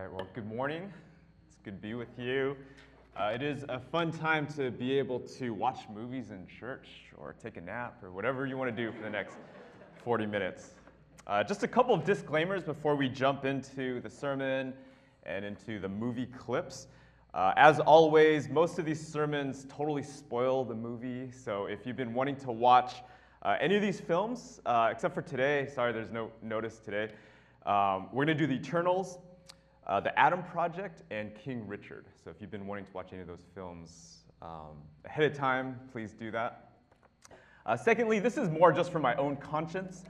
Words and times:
right, 0.00 0.10
well, 0.10 0.26
good 0.32 0.46
morning. 0.46 0.90
It's 1.46 1.58
good 1.58 1.76
to 1.76 1.86
be 1.86 1.92
with 1.92 2.18
you. 2.18 2.56
Uh, 3.14 3.32
it 3.34 3.42
is 3.42 3.66
a 3.68 3.78
fun 3.78 4.10
time 4.10 4.46
to 4.56 4.70
be 4.70 4.98
able 4.98 5.20
to 5.20 5.50
watch 5.50 5.80
movies 5.94 6.30
in 6.30 6.46
church 6.46 6.88
or 7.18 7.34
take 7.42 7.58
a 7.58 7.60
nap 7.60 8.02
or 8.02 8.10
whatever 8.10 8.46
you 8.46 8.56
want 8.56 8.74
to 8.74 8.84
do 8.84 8.90
for 8.90 9.02
the 9.02 9.10
next 9.10 9.36
40 10.02 10.24
minutes. 10.24 10.70
Uh, 11.26 11.44
just 11.44 11.62
a 11.62 11.68
couple 11.68 11.94
of 11.94 12.06
disclaimers 12.06 12.62
before 12.62 12.96
we 12.96 13.06
jump 13.06 13.44
into 13.44 14.00
the 14.00 14.08
sermon 14.08 14.72
and 15.24 15.44
into 15.44 15.78
the 15.78 15.88
movie 15.88 16.24
clips. 16.24 16.86
Uh, 17.34 17.52
as 17.56 17.78
always, 17.78 18.48
most 18.48 18.78
of 18.78 18.86
these 18.86 19.06
sermons 19.06 19.66
totally 19.68 20.02
spoil 20.02 20.64
the 20.64 20.74
movie, 20.74 21.30
so 21.30 21.66
if 21.66 21.86
you've 21.86 21.96
been 21.96 22.14
wanting 22.14 22.36
to 22.36 22.50
watch 22.50 22.94
uh, 23.42 23.56
any 23.60 23.76
of 23.76 23.82
these 23.82 24.00
films, 24.00 24.58
uh, 24.64 24.88
except 24.90 25.14
for 25.14 25.22
today, 25.22 25.68
sorry, 25.74 25.92
there's 25.92 26.10
no 26.10 26.30
notice 26.40 26.78
today, 26.78 27.12
um, 27.66 28.08
we're 28.10 28.24
going 28.24 28.38
to 28.38 28.46
do 28.46 28.46
the 28.46 28.54
Eternals, 28.54 29.18
uh, 29.86 30.00
The 30.00 30.16
Adam 30.18 30.42
Project, 30.42 31.02
and 31.10 31.34
King 31.34 31.66
Richard. 31.66 32.06
So 32.22 32.30
if 32.30 32.36
you've 32.40 32.50
been 32.50 32.66
wanting 32.66 32.86
to 32.86 32.92
watch 32.92 33.08
any 33.12 33.22
of 33.22 33.28
those 33.28 33.44
films 33.54 34.18
um, 34.40 34.78
ahead 35.04 35.30
of 35.30 35.36
time, 35.36 35.78
please 35.92 36.12
do 36.12 36.30
that. 36.30 36.70
Uh, 37.64 37.76
secondly, 37.76 38.18
this 38.18 38.36
is 38.36 38.48
more 38.50 38.72
just 38.72 38.90
for 38.90 38.98
my 38.98 39.14
own 39.16 39.36
conscience. 39.36 40.04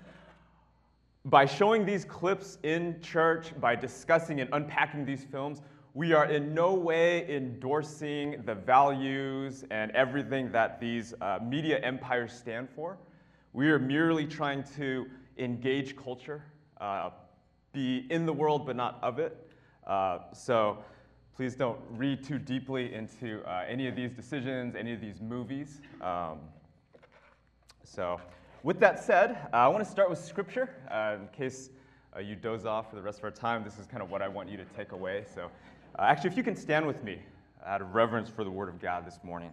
By 1.27 1.47
showing 1.47 1.87
these 1.87 2.05
clips 2.05 2.59
in 2.63 3.01
church, 3.01 3.53
by 3.61 3.77
discussing 3.77 4.41
and 4.41 4.51
unpacking 4.53 5.05
these 5.05 5.25
films, 5.25 5.63
we 5.95 6.15
are 6.15 6.25
in 6.25 6.55
no 6.55 6.73
way 6.73 7.29
endorsing 7.29 8.43
the 8.47 8.55
values 8.55 9.65
and 9.71 9.91
everything 9.93 10.51
that 10.53 10.81
these 10.81 11.13
uh, 11.21 11.39
media 11.43 11.79
empires 11.81 12.33
stand 12.33 12.69
for. 12.75 12.97
We 13.53 13.69
are 13.69 13.79
merely 13.79 14.27
trying 14.27 14.65
to 14.77 15.07
engage 15.37 15.95
culture, 15.95 16.43
uh, 16.81 17.11
be 17.73 18.07
in 18.11 18.25
the 18.25 18.33
world 18.33 18.65
but 18.65 18.77
not 18.77 18.99
of 19.03 19.19
it. 19.19 19.52
Uh, 19.87 20.19
so 20.33 20.79
please 21.35 21.55
don't 21.55 21.79
read 21.91 22.23
too 22.23 22.39
deeply 22.39 22.95
into 22.95 23.43
uh, 23.49 23.65
any 23.67 23.89
of 23.89 23.97
these 23.97 24.13
decisions, 24.13 24.77
any 24.77 24.93
of 24.93 25.01
these 25.01 25.21
movies. 25.21 25.81
Um, 26.01 26.39
so, 27.85 28.21
with 28.63 28.79
that 28.81 29.03
said, 29.03 29.49
uh, 29.53 29.57
I 29.57 29.69
want 29.69 29.85
to 29.85 29.91
start 29.91 30.09
with 30.09 30.19
scripture. 30.19 30.71
Uh, 30.91 31.17
in 31.21 31.29
case 31.29 31.71
uh, 32.17 32.21
you 32.21 32.37
doze 32.37 32.65
off 32.65 32.91
for 32.91 32.97
the 32.97 33.03
rest 33.03 33.19
of 33.19 33.25
our 33.25 33.31
time, 33.31 33.65
this 33.65 33.79
is 33.79 33.87
kind 33.87 34.03
of 34.03 34.11
what 34.11 34.23
I 34.23 34.29
want 34.29 34.49
you 34.49 34.57
to 34.57 34.65
take 34.77 34.93
away. 34.93 35.25
So, 35.35 35.51
uh, 35.99 36.03
actually, 36.03 36.31
if 36.31 36.37
you 36.37 36.45
can 36.45 36.57
stand 36.57 36.87
with 36.87 37.03
me 37.03 37.19
out 37.67 37.83
of 37.83 37.95
reverence 37.95 38.29
for 38.29 38.45
the 38.45 38.51
Word 38.51 38.69
of 38.69 38.81
God 38.81 39.05
this 39.07 39.19
morning. 39.23 39.53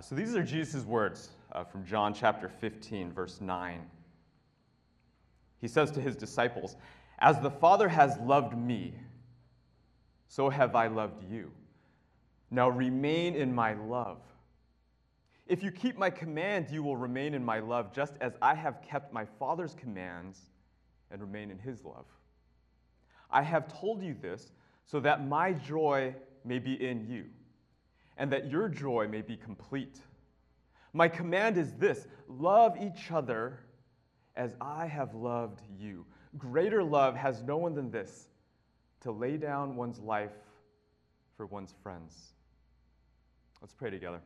so, 0.00 0.14
these 0.14 0.36
are 0.36 0.42
Jesus' 0.42 0.84
words 0.84 1.30
from 1.72 1.84
John 1.84 2.14
chapter 2.14 2.48
15, 2.48 3.12
verse 3.12 3.40
9. 3.40 3.80
He 5.60 5.68
says 5.68 5.90
to 5.92 6.00
his 6.00 6.16
disciples, 6.16 6.76
As 7.20 7.38
the 7.40 7.50
Father 7.50 7.88
has 7.88 8.16
loved 8.18 8.56
me, 8.56 8.94
so 10.28 10.48
have 10.48 10.74
I 10.74 10.86
loved 10.86 11.22
you. 11.30 11.50
Now 12.50 12.68
remain 12.68 13.34
in 13.34 13.54
my 13.54 13.74
love. 13.74 14.18
If 15.46 15.62
you 15.62 15.70
keep 15.70 15.98
my 15.98 16.10
command, 16.10 16.70
you 16.70 16.82
will 16.82 16.96
remain 16.96 17.34
in 17.34 17.44
my 17.44 17.58
love, 17.58 17.92
just 17.92 18.14
as 18.20 18.32
I 18.40 18.54
have 18.54 18.80
kept 18.82 19.12
my 19.12 19.26
Father's 19.38 19.74
commands 19.74 20.38
and 21.10 21.20
remain 21.20 21.50
in 21.50 21.58
his 21.58 21.84
love. 21.84 22.06
I 23.30 23.42
have 23.42 23.66
told 23.80 24.02
you 24.02 24.14
this 24.20 24.52
so 24.86 25.00
that 25.00 25.26
my 25.26 25.52
joy 25.52 26.14
may 26.44 26.58
be 26.58 26.74
in 26.74 27.08
you, 27.08 27.26
and 28.16 28.32
that 28.32 28.50
your 28.50 28.68
joy 28.68 29.08
may 29.08 29.22
be 29.22 29.36
complete. 29.36 29.98
My 30.92 31.08
command 31.08 31.58
is 31.58 31.72
this 31.74 32.06
love 32.28 32.76
each 32.80 33.10
other 33.10 33.60
as 34.36 34.54
I 34.60 34.86
have 34.86 35.14
loved 35.14 35.60
you. 35.78 36.06
Greater 36.38 36.82
love 36.82 37.16
has 37.16 37.42
no 37.42 37.56
one 37.56 37.74
than 37.74 37.90
this 37.90 38.28
to 39.00 39.10
lay 39.10 39.36
down 39.36 39.76
one's 39.76 39.98
life 39.98 40.32
for 41.36 41.46
one's 41.46 41.74
friends. 41.82 42.34
Let's 43.60 43.74
pray 43.74 43.90
together. 43.90 44.20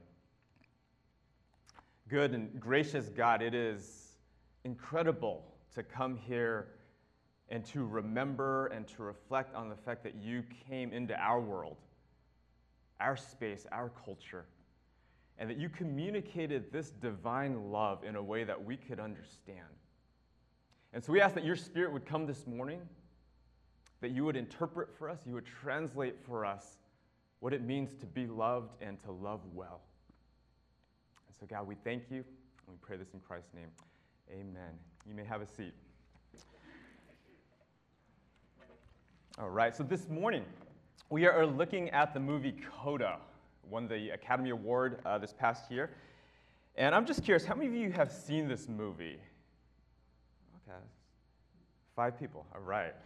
Good 2.08 2.32
and 2.32 2.60
gracious 2.60 3.08
God, 3.08 3.40
it 3.40 3.54
is 3.54 4.16
incredible 4.64 5.44
to 5.74 5.82
come 5.82 6.16
here 6.16 6.68
and 7.48 7.64
to 7.66 7.84
remember 7.86 8.66
and 8.66 8.86
to 8.88 9.02
reflect 9.02 9.54
on 9.54 9.68
the 9.68 9.76
fact 9.76 10.02
that 10.02 10.14
you 10.14 10.42
came 10.68 10.92
into 10.92 11.14
our 11.18 11.40
world, 11.40 11.76
our 13.00 13.16
space, 13.16 13.66
our 13.72 13.90
culture, 14.04 14.44
and 15.38 15.48
that 15.48 15.56
you 15.56 15.68
communicated 15.68 16.72
this 16.72 16.90
divine 16.90 17.70
love 17.70 18.04
in 18.04 18.16
a 18.16 18.22
way 18.22 18.44
that 18.44 18.62
we 18.62 18.76
could 18.76 19.00
understand. 19.00 19.58
And 20.94 21.02
so 21.04 21.12
we 21.12 21.20
ask 21.20 21.34
that 21.34 21.44
your 21.44 21.56
spirit 21.56 21.92
would 21.92 22.06
come 22.06 22.24
this 22.24 22.46
morning, 22.46 22.80
that 24.00 24.12
you 24.12 24.24
would 24.24 24.36
interpret 24.36 24.96
for 24.96 25.10
us, 25.10 25.18
you 25.26 25.34
would 25.34 25.44
translate 25.44 26.14
for 26.24 26.46
us 26.46 26.78
what 27.40 27.52
it 27.52 27.62
means 27.62 27.94
to 27.96 28.06
be 28.06 28.26
loved 28.26 28.70
and 28.80 29.02
to 29.02 29.10
love 29.10 29.40
well. 29.52 29.80
And 31.26 31.36
so, 31.38 31.46
God, 31.46 31.66
we 31.66 31.74
thank 31.74 32.04
you, 32.10 32.18
and 32.18 32.68
we 32.68 32.76
pray 32.80 32.96
this 32.96 33.12
in 33.12 33.18
Christ's 33.18 33.52
name. 33.54 33.66
Amen. 34.30 34.78
You 35.04 35.16
may 35.16 35.24
have 35.24 35.42
a 35.42 35.46
seat. 35.46 35.74
All 39.36 39.50
right, 39.50 39.74
so 39.74 39.82
this 39.82 40.08
morning, 40.08 40.44
we 41.10 41.26
are 41.26 41.44
looking 41.44 41.90
at 41.90 42.14
the 42.14 42.20
movie 42.20 42.54
Coda, 42.70 43.18
won 43.68 43.88
the 43.88 44.10
Academy 44.10 44.50
Award 44.50 45.00
uh, 45.04 45.18
this 45.18 45.34
past 45.36 45.72
year. 45.72 45.90
And 46.76 46.94
I'm 46.94 47.04
just 47.04 47.24
curious, 47.24 47.44
how 47.44 47.56
many 47.56 47.66
of 47.66 47.74
you 47.74 47.90
have 47.90 48.12
seen 48.12 48.46
this 48.46 48.68
movie? 48.68 49.18
Five 51.96 52.18
people, 52.18 52.44
all 52.54 52.60
right. 52.60 52.94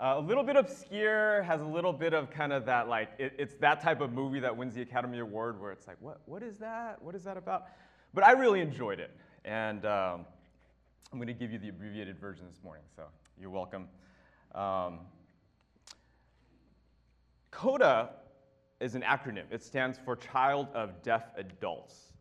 Uh, 0.00 0.14
a 0.16 0.20
little 0.20 0.44
bit 0.44 0.54
obscure, 0.54 1.42
has 1.42 1.60
a 1.60 1.64
little 1.64 1.92
bit 1.92 2.14
of 2.14 2.30
kind 2.30 2.52
of 2.52 2.64
that, 2.64 2.86
like, 2.86 3.10
it, 3.18 3.32
it's 3.36 3.54
that 3.56 3.80
type 3.80 4.00
of 4.00 4.12
movie 4.12 4.38
that 4.38 4.56
wins 4.56 4.72
the 4.72 4.80
Academy 4.80 5.18
Award 5.18 5.60
where 5.60 5.72
it's 5.72 5.88
like, 5.88 5.96
what, 5.98 6.20
what 6.26 6.40
is 6.40 6.56
that? 6.58 7.02
What 7.02 7.16
is 7.16 7.24
that 7.24 7.36
about? 7.36 7.64
But 8.14 8.22
I 8.22 8.30
really 8.30 8.60
enjoyed 8.60 9.00
it. 9.00 9.10
And 9.44 9.84
um, 9.84 10.24
I'm 11.12 11.18
going 11.18 11.26
to 11.26 11.32
give 11.32 11.50
you 11.50 11.58
the 11.58 11.70
abbreviated 11.70 12.16
version 12.20 12.46
this 12.48 12.62
morning, 12.62 12.84
so 12.94 13.06
you're 13.40 13.50
welcome. 13.50 13.88
Um, 14.54 15.00
CODA 17.50 18.10
is 18.78 18.94
an 18.94 19.02
acronym, 19.02 19.50
it 19.50 19.64
stands 19.64 19.98
for 20.04 20.14
Child 20.14 20.68
of 20.74 21.02
Deaf 21.02 21.24
Adults. 21.36 22.12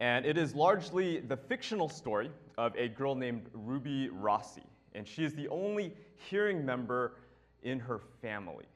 And 0.00 0.26
it 0.26 0.36
is 0.36 0.54
largely 0.54 1.20
the 1.20 1.36
fictional 1.38 1.88
story 1.88 2.30
of 2.60 2.76
a 2.76 2.88
girl 2.88 3.14
named 3.14 3.46
Ruby 3.54 4.10
Rossi. 4.10 4.62
And 4.94 5.08
she 5.08 5.24
is 5.24 5.34
the 5.34 5.48
only 5.48 5.94
hearing 6.28 6.64
member 6.64 7.14
in 7.62 7.80
her 7.80 8.00
family. 8.20 8.66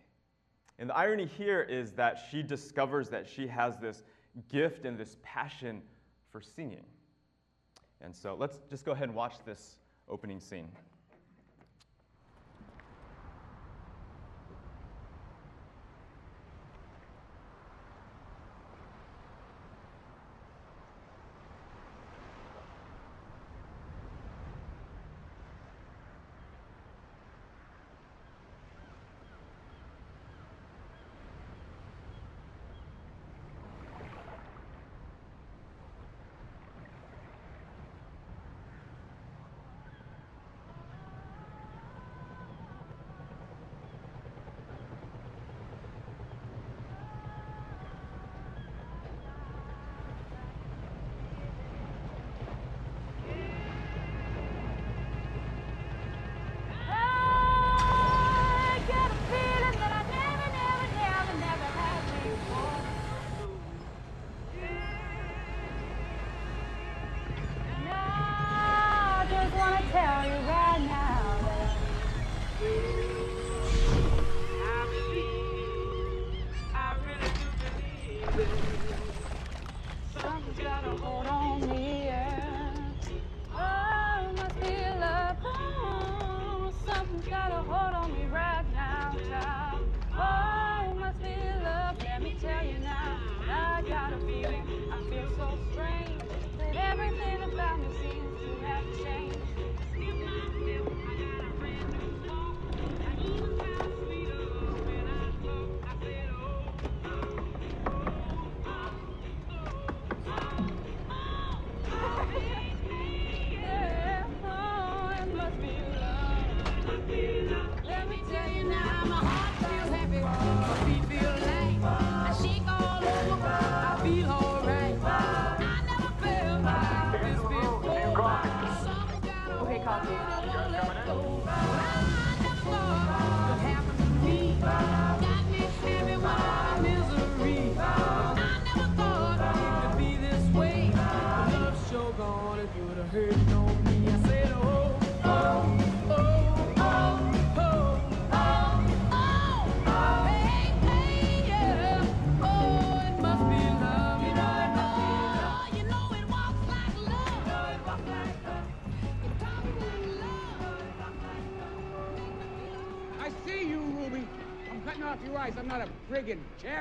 And 0.79 0.89
the 0.89 0.97
irony 0.97 1.27
here 1.27 1.61
is 1.61 1.93
that 1.93 2.19
she 2.31 2.43
discovers 2.43 3.11
that 3.11 3.29
she 3.29 3.47
has 3.47 3.77
this 3.77 4.03
gift 4.51 4.87
and 4.87 4.97
this 4.97 5.19
passion 5.23 5.83
for 6.33 6.41
singing. 6.41 6.85
And 8.01 8.17
so 8.17 8.35
let's 8.39 8.59
just 8.71 8.87
go 8.87 8.93
ahead 8.93 9.09
and 9.09 9.15
watch 9.15 9.35
this 9.45 9.77
opening 10.09 10.41
scene. 10.41 10.69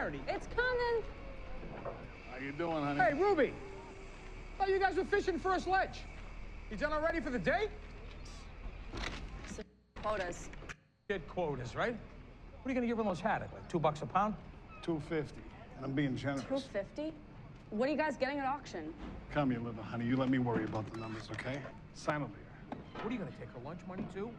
Charity. 0.03 0.21
It's 0.27 0.47
coming. 0.47 1.03
How 2.29 2.37
you 2.43 2.51
doing, 2.51 2.83
honey? 2.83 2.99
Hey, 2.99 3.13
Ruby. 3.13 3.53
Oh, 4.59 4.67
you 4.67 4.77
guys 4.77 4.95
were 4.95 5.05
fishing 5.05 5.39
for 5.39 5.53
a 5.53 5.59
sledge. 5.59 6.01
You 6.69 6.75
done 6.75 6.91
already 6.91 7.21
for 7.21 7.29
the 7.29 7.39
day? 7.39 7.67
Quotas. 10.01 10.49
Get 11.07 11.25
quotas, 11.29 11.75
right? 11.75 11.95
What 11.95 12.65
are 12.65 12.69
you 12.69 12.75
gonna 12.75 12.87
give 12.87 12.97
them 12.97 13.07
those 13.07 13.21
haddock? 13.21 13.53
Like 13.53 13.67
two 13.69 13.79
bucks 13.79 14.01
a 14.01 14.05
pound? 14.05 14.35
250. 14.81 15.41
And 15.77 15.85
I'm 15.85 15.93
being 15.93 16.17
generous. 16.17 16.43
250? 16.43 17.13
What 17.69 17.87
are 17.87 17.91
you 17.91 17.97
guys 17.97 18.17
getting 18.17 18.39
at 18.39 18.45
auction? 18.45 18.93
Come 19.31 19.51
here, 19.51 19.59
little 19.59 19.83
honey. 19.83 20.05
You 20.05 20.17
let 20.17 20.29
me 20.29 20.37
worry 20.37 20.65
about 20.65 20.91
the 20.91 20.99
numbers, 20.99 21.29
okay? 21.31 21.59
Sign 21.93 22.21
over 22.21 22.31
here. 22.35 22.77
What 22.95 23.07
are 23.07 23.11
you 23.11 23.19
gonna 23.19 23.31
take 23.39 23.49
her 23.49 23.61
lunch 23.65 23.79
money 23.87 24.05
too? 24.13 24.29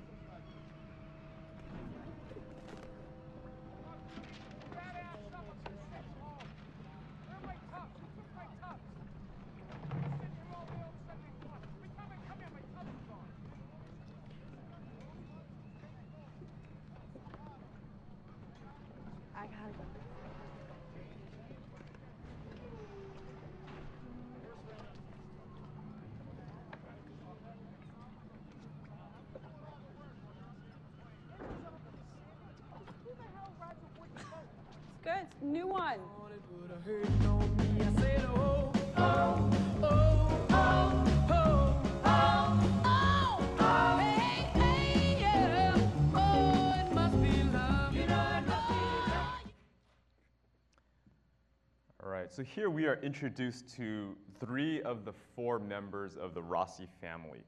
So 52.35 52.43
here 52.43 52.69
we 52.69 52.87
are 52.87 52.99
introduced 53.01 53.73
to 53.77 54.17
three 54.41 54.83
of 54.83 55.05
the 55.05 55.13
four 55.37 55.61
members 55.61 56.17
of 56.17 56.35
the 56.35 56.43
Rossi 56.43 56.89
family. 57.01 57.45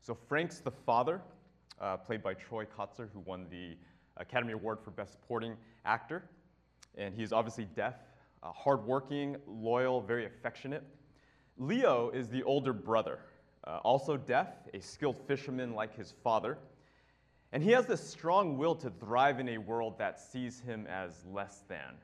So 0.00 0.14
Frank's 0.14 0.60
the 0.60 0.70
father, 0.70 1.20
uh, 1.78 1.98
played 1.98 2.22
by 2.22 2.32
Troy 2.32 2.64
Kotsur, 2.64 3.10
who 3.12 3.20
won 3.26 3.48
the 3.50 3.76
Academy 4.16 4.54
Award 4.54 4.78
for 4.82 4.92
Best 4.92 5.12
Supporting 5.12 5.58
Actor. 5.84 6.22
And 6.96 7.14
he's 7.14 7.34
obviously 7.34 7.66
deaf, 7.76 7.96
uh, 8.42 8.50
hardworking, 8.52 9.36
loyal, 9.46 10.00
very 10.00 10.24
affectionate. 10.24 10.84
Leo 11.58 12.08
is 12.08 12.26
the 12.26 12.42
older 12.44 12.72
brother, 12.72 13.18
uh, 13.66 13.80
also 13.84 14.16
deaf, 14.16 14.48
a 14.72 14.80
skilled 14.80 15.18
fisherman 15.28 15.74
like 15.74 15.94
his 15.94 16.14
father. 16.24 16.56
And 17.52 17.62
he 17.62 17.72
has 17.72 17.84
this 17.84 18.02
strong 18.02 18.56
will 18.56 18.76
to 18.76 18.88
thrive 18.88 19.38
in 19.38 19.50
a 19.50 19.58
world 19.58 19.98
that 19.98 20.18
sees 20.18 20.60
him 20.60 20.86
as 20.86 21.26
less 21.26 21.62
than. 21.68 21.98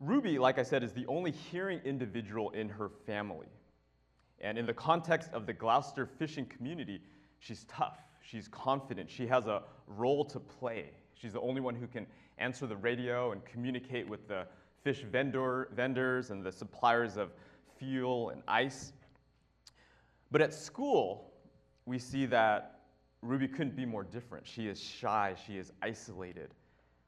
Ruby, 0.00 0.38
like 0.38 0.58
I 0.58 0.62
said, 0.62 0.82
is 0.82 0.92
the 0.92 1.06
only 1.06 1.30
hearing 1.30 1.80
individual 1.84 2.50
in 2.50 2.68
her 2.68 2.88
family. 3.06 3.48
And 4.40 4.58
in 4.58 4.66
the 4.66 4.74
context 4.74 5.30
of 5.32 5.46
the 5.46 5.52
Gloucester 5.52 6.06
fishing 6.06 6.46
community, 6.46 7.00
she's 7.38 7.64
tough, 7.64 7.98
she's 8.20 8.48
confident, 8.48 9.10
she 9.10 9.26
has 9.26 9.46
a 9.46 9.62
role 9.86 10.24
to 10.26 10.40
play. 10.40 10.90
She's 11.14 11.32
the 11.32 11.40
only 11.40 11.60
one 11.60 11.74
who 11.74 11.86
can 11.86 12.06
answer 12.38 12.66
the 12.66 12.76
radio 12.76 13.32
and 13.32 13.44
communicate 13.44 14.08
with 14.08 14.28
the 14.28 14.46
fish 14.82 15.04
vendor, 15.10 15.68
vendors 15.74 16.30
and 16.30 16.44
the 16.44 16.52
suppliers 16.52 17.16
of 17.16 17.32
fuel 17.78 18.30
and 18.30 18.42
ice. 18.46 18.92
But 20.30 20.42
at 20.42 20.52
school, 20.52 21.32
we 21.86 21.98
see 21.98 22.26
that 22.26 22.80
Ruby 23.22 23.48
couldn't 23.48 23.76
be 23.76 23.86
more 23.86 24.04
different. 24.04 24.46
She 24.46 24.68
is 24.68 24.80
shy, 24.80 25.34
she 25.46 25.56
is 25.56 25.72
isolated, 25.80 26.50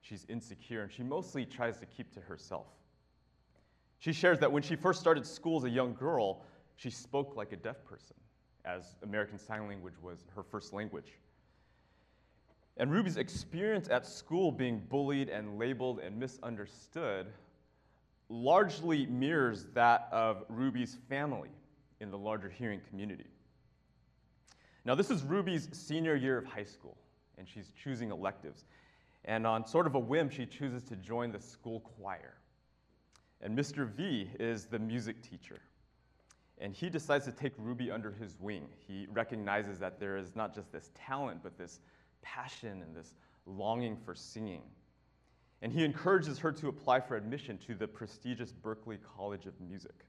she's 0.07 0.27
insecure, 0.29 0.83
and 0.83 0.93
she 0.93 1.03
mostly 1.03 1.45
tries 1.45 1.79
to 1.79 1.87
keep 1.87 2.13
to 2.15 2.21
herself. 2.21 2.67
She 3.99 4.13
shares 4.13 4.39
that 4.41 4.51
when 4.51 4.63
she 4.63 4.77
first 4.77 5.01
started 5.01 5.27
school 5.27 5.59
as 5.59 5.65
a 5.65 5.71
young 5.71 5.95
girl, 5.95 6.43
she 6.77 6.91
spoke 6.91 7.35
like 7.37 7.53
a 7.53 7.57
deaf 7.57 7.85
person, 7.85 8.17
as 8.65 8.97
American 9.03 9.39
Sign 9.39 9.67
Language 9.67 9.95
was 10.03 10.27
her 10.35 10.43
first 10.43 10.73
language. 10.73 11.13
And 12.77 12.91
Ruby's 12.91 13.17
experience 13.17 13.89
at 13.89 14.07
school 14.07 14.53
being 14.53 14.81
bullied 14.81 15.31
and 15.31 15.59
labeled 15.59 16.01
and 16.01 16.19
misunderstood 16.19 17.27
largely 18.29 19.07
mirrors 19.07 19.67
that 19.73 20.09
of 20.13 20.45
Ruby's 20.49 20.99
family 21.09 21.51
in 22.01 22.11
the 22.11 22.19
larger 22.19 22.51
hearing 22.51 22.81
community. 22.91 23.27
Now, 24.85 24.95
this 24.95 25.11
is 25.11 25.23
Ruby's 25.23 25.69
senior 25.73 26.15
year 26.15 26.37
of 26.37 26.45
high 26.45 26.65
school, 26.65 26.97
and 27.39 27.49
she's 27.49 27.73
choosing 27.83 28.11
electives. 28.11 28.65
And 29.26 29.47
on 29.47 29.66
sort 29.66 29.87
of 29.87 29.95
a 29.95 29.99
whim, 29.99 30.30
she 30.30 30.47
chooses 30.47 30.85
to 30.85 30.97
join 30.97 31.33
the 31.33 31.40
school 31.40 31.80
choir. 31.80 32.35
And 33.40 33.59
Mr. 33.59 33.87
V 33.87 34.30
is 34.38 34.66
the 34.66 34.78
music 34.78 35.21
teacher. 35.21 35.61
And 36.59 36.73
he 36.73 36.88
decides 36.88 37.26
to 37.26 37.33
take 37.33 37.52
Ruby 37.59 37.90
under 37.90 38.12
his 38.12 38.37
wing. 38.40 38.68
He 38.87 39.06
recognizes 39.12 39.78
that 39.80 40.00
there 40.00 40.16
is 40.16 40.35
not 40.35 40.54
just 40.54 40.73
this 40.73 40.90
talent, 40.95 41.40
but 41.42 41.59
this 41.59 41.80
passion 42.23 42.83
and 42.83 42.95
this 42.95 43.14
longing 43.45 43.97
for 43.97 44.14
singing. 44.14 44.62
And 45.61 45.73
he 45.73 45.85
encourages 45.85 46.38
her 46.38 46.52
to 46.52 46.68
apply 46.68 47.00
for 47.00 47.16
admission 47.16 47.59
to 47.66 47.75
the 47.75 47.87
prestigious 47.87 48.52
Berklee 48.52 48.99
College 49.16 49.47
of 49.47 49.61
Music. 49.61 50.06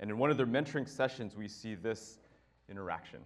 And 0.00 0.10
in 0.10 0.18
one 0.18 0.30
of 0.30 0.36
their 0.36 0.46
mentoring 0.46 0.88
sessions, 0.88 1.36
we 1.36 1.48
see 1.48 1.74
this 1.74 2.18
interaction. 2.68 3.20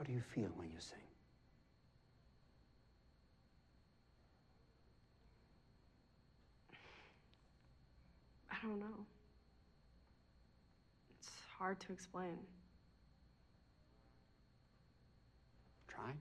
How 0.00 0.06
do 0.06 0.12
you 0.14 0.22
feel 0.34 0.48
when 0.56 0.70
you 0.70 0.78
sing? 0.78 0.96
I 8.50 8.56
don't 8.62 8.80
know. 8.80 9.04
It's 11.18 11.28
hard 11.58 11.78
to 11.80 11.92
explain. 11.92 12.38
Try? 15.86 16.12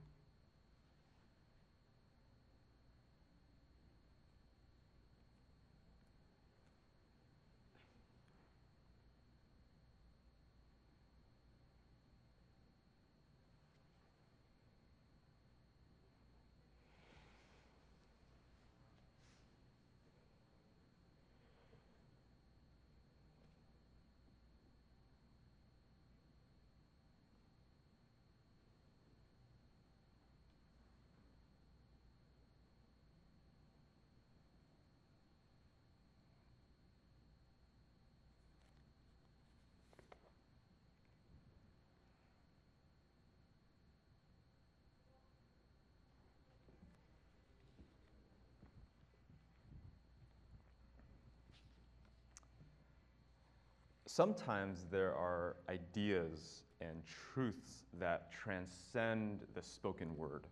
Sometimes 54.19 54.85
there 54.91 55.15
are 55.15 55.55
ideas 55.69 56.63
and 56.81 57.01
truths 57.05 57.85
that 57.97 58.29
transcend 58.33 59.39
the 59.55 59.61
spoken 59.61 60.13
word. 60.17 60.43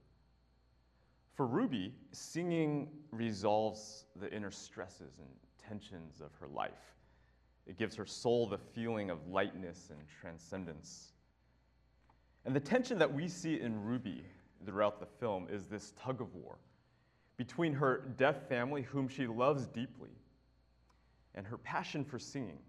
For 1.36 1.46
Ruby, 1.46 1.94
singing 2.14 2.88
resolves 3.12 4.06
the 4.22 4.34
inner 4.34 4.52
stresses 4.52 5.20
and 5.20 5.28
tensions 5.62 6.22
of 6.22 6.30
her 6.40 6.48
life. 6.48 6.96
It 7.66 7.78
gives 7.78 7.94
her 7.98 8.06
soul 8.06 8.48
the 8.48 8.58
feeling 8.58 9.10
of 9.10 9.28
lightness 9.28 9.90
and 9.90 10.00
transcendence. 10.22 11.12
And 12.46 12.56
the 12.56 12.62
tension 12.62 12.98
that 13.00 13.14
we 13.14 13.28
see 13.28 13.60
in 13.60 13.84
Ruby 13.84 14.24
throughout 14.66 15.02
the 15.02 15.08
film 15.20 15.46
is 15.52 15.66
this 15.66 15.92
tug 16.02 16.22
of 16.22 16.34
war 16.34 16.58
between 17.36 17.74
her 17.74 18.14
deaf 18.16 18.48
family, 18.48 18.84
whom 18.84 19.10
she 19.10 19.28
loves 19.28 19.68
deeply, 19.68 20.12
and 21.36 21.46
her 21.46 21.58
passion 21.58 22.06
for 22.06 22.18
singing. 22.18 22.60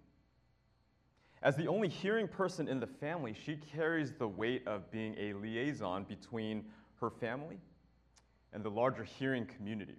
As 1.43 1.57
the 1.57 1.69
only 1.69 1.89
hearing 1.89 2.27
person 2.27 2.67
in 2.69 2.81
the 2.81 2.87
family, 2.87 3.35
she 3.35 3.57
carries 3.57 4.13
the 4.13 4.27
weight 4.27 4.67
of 4.67 4.91
being 4.91 5.15
a 5.19 5.33
liaison 5.35 6.05
between 6.05 6.65
her 7.01 7.11
family 7.11 7.59
and 8.53 8.65
the 8.65 8.71
larger 8.71 9.05
hearing 9.05 9.47
community. 9.47 9.99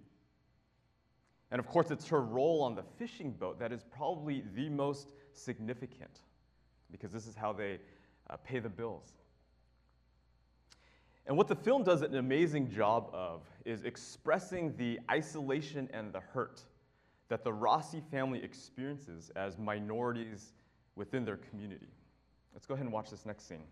And 1.50 1.58
of 1.58 1.66
course, 1.66 1.90
it's 1.90 2.06
her 2.08 2.20
role 2.20 2.62
on 2.62 2.74
the 2.74 2.84
fishing 2.98 3.32
boat 3.32 3.58
that 3.58 3.72
is 3.72 3.82
probably 3.90 4.44
the 4.54 4.68
most 4.68 5.12
significant 5.32 6.20
because 6.92 7.10
this 7.12 7.26
is 7.26 7.34
how 7.34 7.52
they 7.52 7.78
uh, 8.28 8.36
pay 8.36 8.58
the 8.58 8.68
bills. 8.68 9.14
And 11.26 11.36
what 11.36 11.48
the 11.48 11.56
film 11.56 11.84
does 11.84 12.02
an 12.02 12.16
amazing 12.16 12.70
job 12.70 13.10
of 13.12 13.42
is 13.64 13.84
expressing 13.84 14.74
the 14.76 14.98
isolation 15.10 15.88
and 15.92 16.12
the 16.12 16.20
hurt 16.20 16.62
that 17.28 17.44
the 17.44 17.52
Rossi 17.52 18.02
family 18.10 18.42
experiences 18.42 19.30
as 19.36 19.56
minorities 19.56 20.52
within 21.00 21.24
their 21.24 21.38
community. 21.38 21.88
Let's 22.52 22.66
go 22.66 22.74
ahead 22.74 22.84
and 22.84 22.92
watch 22.92 23.08
this 23.08 23.24
next 23.24 23.48
scene. 23.48 23.64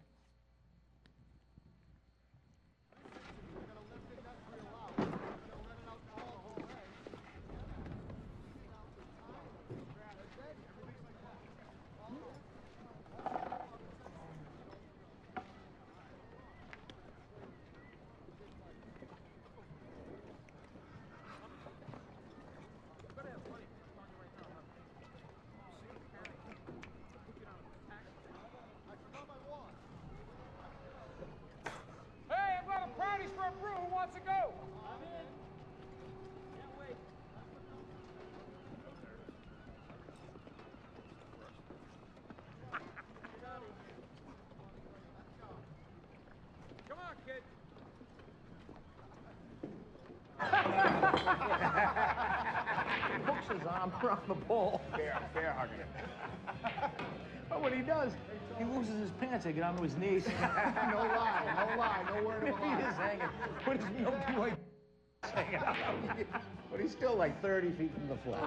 Hey, 32.31 32.59
I've 32.61 32.67
got 32.67 32.87
a 32.87 32.99
brownies 32.99 33.31
for 33.35 33.47
a 33.47 33.53
brew. 33.53 33.73
Who 33.73 33.95
wants 33.95 34.15
to 34.15 34.21
go? 34.21 34.53
Come 46.89 46.99
on, 46.99 47.17
kid. 47.27 47.43
hooks 53.25 53.49
his 53.49 53.63
arm 53.79 53.93
around 54.03 54.29
the 54.29 54.35
pole. 54.35 54.81
Bear, 54.97 55.19
bear 55.35 55.53
hugging 55.53 55.81
it. 55.81 55.87
But 57.49 57.63
what 57.63 57.73
he 57.73 57.81
does, 57.81 58.13
he 58.59 58.65
loses 58.65 59.01
his 59.01 59.11
pants, 59.13 59.47
they 59.47 59.53
get 59.53 59.65
onto 59.65 59.83
his 59.83 59.97
knees. 59.97 60.27
no 60.41 60.45
lie, 60.45 61.67
no 61.73 61.79
lie, 61.79 62.05
no 62.15 62.23
word 62.29 62.47
of 62.47 62.49
a 62.49 62.67
he 62.67 62.73
is 62.75 62.95
hanging 62.97 63.27
with 63.67 63.83
his 63.83 63.91
milky 63.99 64.33
white 64.35 64.59
hanging 65.35 65.55
out. 65.55 65.75
But 66.71 66.81
he's 66.81 66.93
still 66.93 67.17
like 67.17 67.41
30 67.41 67.71
feet 67.73 67.91
from 67.95 68.07
the 68.09 68.17
floor. 68.17 68.39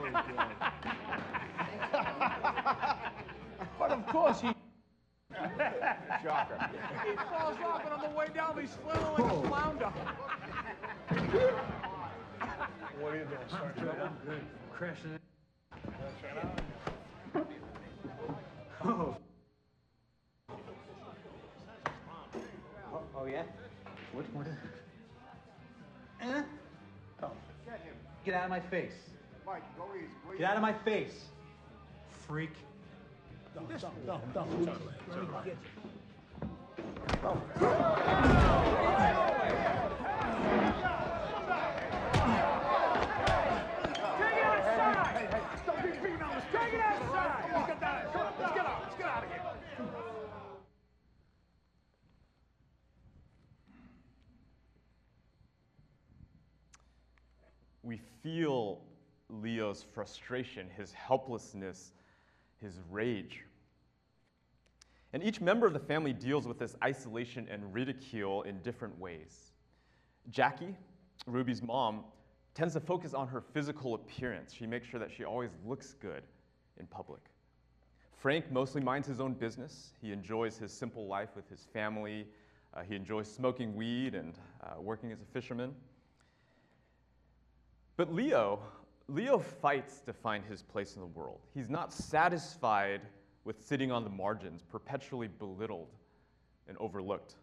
but 3.80 3.92
of 3.92 4.06
course, 4.06 4.42
he 4.42 4.54
Shocker. 6.24 6.70
he 7.04 7.16
falls 7.16 7.58
off, 7.66 7.84
and 7.84 7.94
on 7.94 8.02
the 8.08 8.16
way 8.16 8.28
down, 8.36 8.60
he's 8.62 8.76
flailing 8.84 9.14
like 9.14 9.32
a 9.32 9.48
flounder. 9.48 9.92
What 13.22 13.28
are 13.28 13.32
you 13.34 13.38
doing? 13.38 13.50
Start 13.50 13.78
trouble? 13.78 14.10
Good. 14.26 14.42
Crashing 14.72 15.12
it. 15.14 15.22
Oh. 18.84 19.16
Oh, 23.16 23.26
yeah? 23.26 23.44
What? 24.14 24.26
What 24.34 24.48
is 24.48 24.56
Eh? 26.22 26.42
Oh. 27.22 27.32
Get 28.26 28.34
out 28.34 28.46
of 28.46 28.50
my 28.50 28.60
face. 28.60 28.92
Mike, 29.46 29.62
go 29.78 29.86
easy. 29.96 30.08
Go 30.28 30.36
Get 30.38 30.50
out 30.50 30.56
of 30.56 30.64
my 30.64 30.74
face. 30.74 31.26
Freak. 32.28 32.56
Don't 45.66 45.84
be 45.84 45.90
beating 45.90 46.22
on 46.22 46.32
us. 46.32 46.44
Take 46.52 46.74
it 46.74 46.80
outside. 46.80 47.52
Let's 47.54 47.68
get 47.68 47.82
down. 47.82 48.02
Let's 48.14 48.54
get 48.54 48.66
out. 48.66 48.82
Let's 48.84 48.96
get 48.98 49.06
out 49.06 49.24
of 49.24 49.30
here. 49.30 49.42
We 57.84 58.02
feel 58.22 58.82
Leo's 59.30 59.86
frustration, 59.94 60.68
his 60.76 60.92
helplessness, 60.92 61.94
his 62.60 62.80
rage. 62.90 63.46
And 65.14 65.24
each 65.24 65.42
member 65.42 65.68
of 65.68 65.74
the 65.74 65.80
family 65.80 66.14
deals 66.14 66.48
with 66.48 66.58
this 66.60 66.76
isolation 66.84 67.48
and 67.52 67.74
ridicule 67.74 68.44
in 68.44 68.60
different 68.60 68.98
ways. 68.98 69.52
Jackie, 70.30 70.76
Ruby's 71.26 71.62
mom, 71.62 72.06
tends 72.54 72.74
to 72.74 72.80
focus 72.80 73.14
on 73.14 73.28
her 73.28 73.42
physical 73.42 73.96
appearance. 73.96 74.54
She 74.54 74.68
makes 74.68 74.88
sure 74.88 75.00
that 75.00 75.12
she 75.12 75.24
always 75.24 75.52
looks 75.66 75.94
good 75.94 76.24
in 76.80 76.86
public. 76.88 77.22
Frank 78.18 78.52
mostly 78.52 78.82
minds 78.82 79.08
his 79.08 79.20
own 79.20 79.34
business. 79.34 79.94
He 80.02 80.12
enjoys 80.12 80.58
his 80.58 80.72
simple 80.72 81.08
life 81.08 81.30
with 81.36 81.50
his 81.50 81.68
family. 81.74 82.28
Uh, 82.74 82.84
he 82.88 82.96
enjoys 82.96 83.30
smoking 83.30 83.76
weed 83.76 84.16
and 84.16 84.36
uh, 84.64 84.80
working 84.80 85.12
as 85.12 85.22
a 85.22 85.26
fisherman. 85.34 85.74
But 88.02 88.16
Leo, 88.16 88.58
Leo 89.10 89.38
fights 89.38 90.00
to 90.08 90.12
find 90.12 90.44
his 90.44 90.64
place 90.64 90.96
in 90.96 91.02
the 91.02 91.06
world. 91.06 91.40
He's 91.54 91.70
not 91.70 91.94
satisfied 91.94 93.02
with 93.44 93.64
sitting 93.64 93.92
on 93.92 94.04
the 94.04 94.10
margins, 94.10 94.64
perpetually 94.64 95.28
belittled 95.28 95.90
and 96.68 96.76
overlooked. 96.80 97.36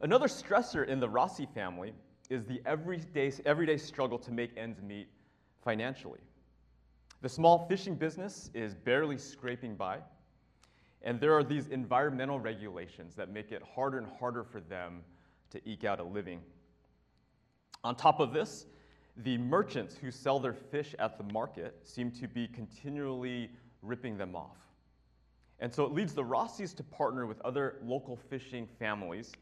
Another 0.00 0.26
stressor 0.26 0.84
in 0.84 0.98
the 0.98 1.08
Rossi 1.08 1.46
family 1.46 1.92
is 2.28 2.44
the 2.44 2.60
everyday, 2.66 3.32
everyday 3.46 3.76
struggle 3.76 4.18
to 4.18 4.32
make 4.32 4.50
ends 4.56 4.82
meet 4.82 5.06
financially. 5.62 6.18
The 7.22 7.28
small 7.28 7.68
fishing 7.68 7.94
business 7.94 8.50
is 8.52 8.74
barely 8.74 9.16
scraping 9.16 9.76
by, 9.76 9.98
and 11.02 11.20
there 11.20 11.34
are 11.34 11.44
these 11.44 11.68
environmental 11.68 12.40
regulations 12.40 13.14
that 13.14 13.30
make 13.30 13.52
it 13.52 13.62
harder 13.62 13.98
and 13.98 14.08
harder 14.18 14.42
for 14.42 14.60
them 14.60 15.04
to 15.50 15.60
eke 15.64 15.84
out 15.84 16.00
a 16.00 16.04
living. 16.04 16.40
On 17.84 17.94
top 17.94 18.18
of 18.18 18.32
this, 18.32 18.66
the 19.18 19.36
merchants 19.38 19.96
who 19.96 20.10
sell 20.10 20.38
their 20.38 20.52
fish 20.52 20.94
at 20.98 21.18
the 21.18 21.32
market 21.32 21.76
seem 21.82 22.10
to 22.12 22.28
be 22.28 22.46
continually 22.46 23.50
ripping 23.82 24.16
them 24.16 24.36
off. 24.36 24.56
And 25.60 25.74
so 25.74 25.84
it 25.84 25.92
leads 25.92 26.14
the 26.14 26.22
Rossies 26.22 26.74
to 26.76 26.84
partner 26.84 27.26
with 27.26 27.40
other 27.40 27.76
local 27.82 28.16
fishing 28.16 28.68
families 28.78 29.32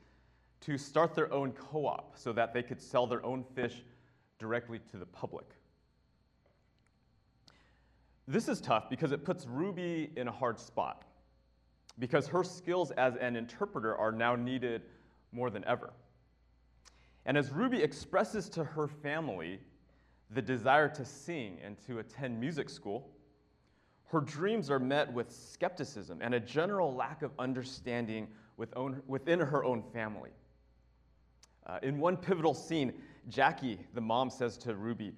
to 0.63 0.79
start 0.79 1.15
their 1.15 1.33
own 1.33 1.53
co 1.53 1.87
op 1.87 2.15
so 2.17 2.33
that 2.33 2.55
they 2.55 2.63
could 2.63 2.81
sell 2.81 3.07
their 3.07 3.25
own 3.25 3.45
fish 3.55 3.85
directly 4.39 4.81
to 4.91 4.97
the 4.97 5.07
public. 5.07 5.47
This 8.27 8.49
is 8.49 8.61
tough 8.61 8.89
because 8.89 9.13
it 9.13 9.25
puts 9.25 9.47
Ruby 9.47 10.11
in 10.17 10.27
a 10.27 10.33
hard 10.33 10.59
spot, 10.59 11.05
because 11.99 12.27
her 12.29 12.43
skills 12.43 12.91
as 12.93 13.15
an 13.17 13.37
interpreter 13.37 13.95
are 13.95 14.11
now 14.11 14.35
needed 14.35 14.83
more 15.33 15.51
than 15.51 15.65
ever. 15.65 15.93
And 17.27 17.37
as 17.37 17.51
Ruby 17.51 17.83
expresses 17.83 18.49
to 18.51 18.65
her 18.65 18.89
family 18.89 19.61
the 20.31 20.43
desire 20.43 20.89
to 20.89 21.05
sing 21.05 21.59
and 21.65 21.77
to 21.87 22.01
attend 22.01 22.39
music 22.41 22.69
school, 22.69 23.09
her 24.07 24.21
dreams 24.21 24.71
are 24.71 24.79
met 24.79 25.13
with 25.13 25.31
skepticism 25.31 26.19
and 26.23 26.35
a 26.35 26.41
general 26.41 26.95
lack 26.95 27.23
of 27.23 27.33
understanding 27.39 28.29
within 28.57 29.41
her 29.41 29.65
own 29.65 29.83
family. 29.93 30.31
Uh, 31.67 31.79
in 31.83 31.99
one 31.99 32.17
pivotal 32.17 32.55
scene, 32.55 32.93
Jackie, 33.29 33.81
the 33.95 34.01
mom, 34.01 34.31
says 34.31 34.57
to 34.59 34.75
Ruby, 34.75 35.13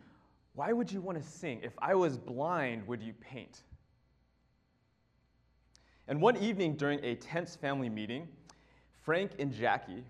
Why 0.55 0.73
would 0.73 0.91
you 0.91 1.01
want 1.01 1.23
to 1.23 1.29
sing? 1.29 1.61
If 1.63 1.75
I 1.79 1.95
was 1.95 2.17
blind, 2.17 2.87
would 2.87 3.03
you 3.03 3.13
paint? 3.13 3.63
And 6.09 6.23
one 6.23 6.39
evening 6.39 6.77
during 6.77 7.05
a 7.05 7.17
tense 7.17 7.55
family 7.55 7.91
meeting, 7.91 8.29
Frank 9.03 9.33
and 9.39 9.53
Jackie 9.53 10.05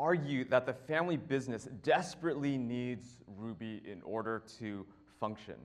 argue 0.00 0.44
that 0.46 0.64
the 0.64 0.72
family 0.72 1.18
business 1.18 1.68
desperately 1.82 2.56
needs 2.56 3.22
Ruby 3.36 3.82
in 3.84 4.00
order 4.02 4.42
to 4.58 4.86
function. 5.20 5.56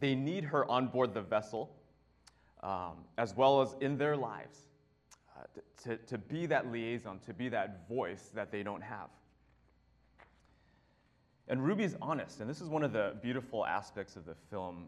They 0.00 0.14
need 0.14 0.44
her 0.44 0.68
on 0.70 0.88
board 0.88 1.14
the 1.14 1.22
vessel, 1.22 1.70
um, 2.62 3.04
as 3.16 3.36
well 3.36 3.62
as 3.62 3.76
in 3.80 3.96
their 3.96 4.16
lives, 4.16 4.64
uh, 5.36 5.44
to, 5.84 5.96
to 5.96 6.18
be 6.18 6.46
that 6.46 6.70
liaison, 6.70 7.20
to 7.20 7.32
be 7.32 7.48
that 7.48 7.88
voice 7.88 8.30
that 8.34 8.50
they 8.50 8.62
don't 8.62 8.82
have. 8.82 9.08
And 11.48 11.64
Ruby's 11.64 11.96
honest, 12.02 12.40
and 12.40 12.50
this 12.50 12.60
is 12.60 12.68
one 12.68 12.82
of 12.82 12.92
the 12.92 13.14
beautiful 13.22 13.64
aspects 13.64 14.16
of 14.16 14.24
the 14.26 14.34
film 14.50 14.86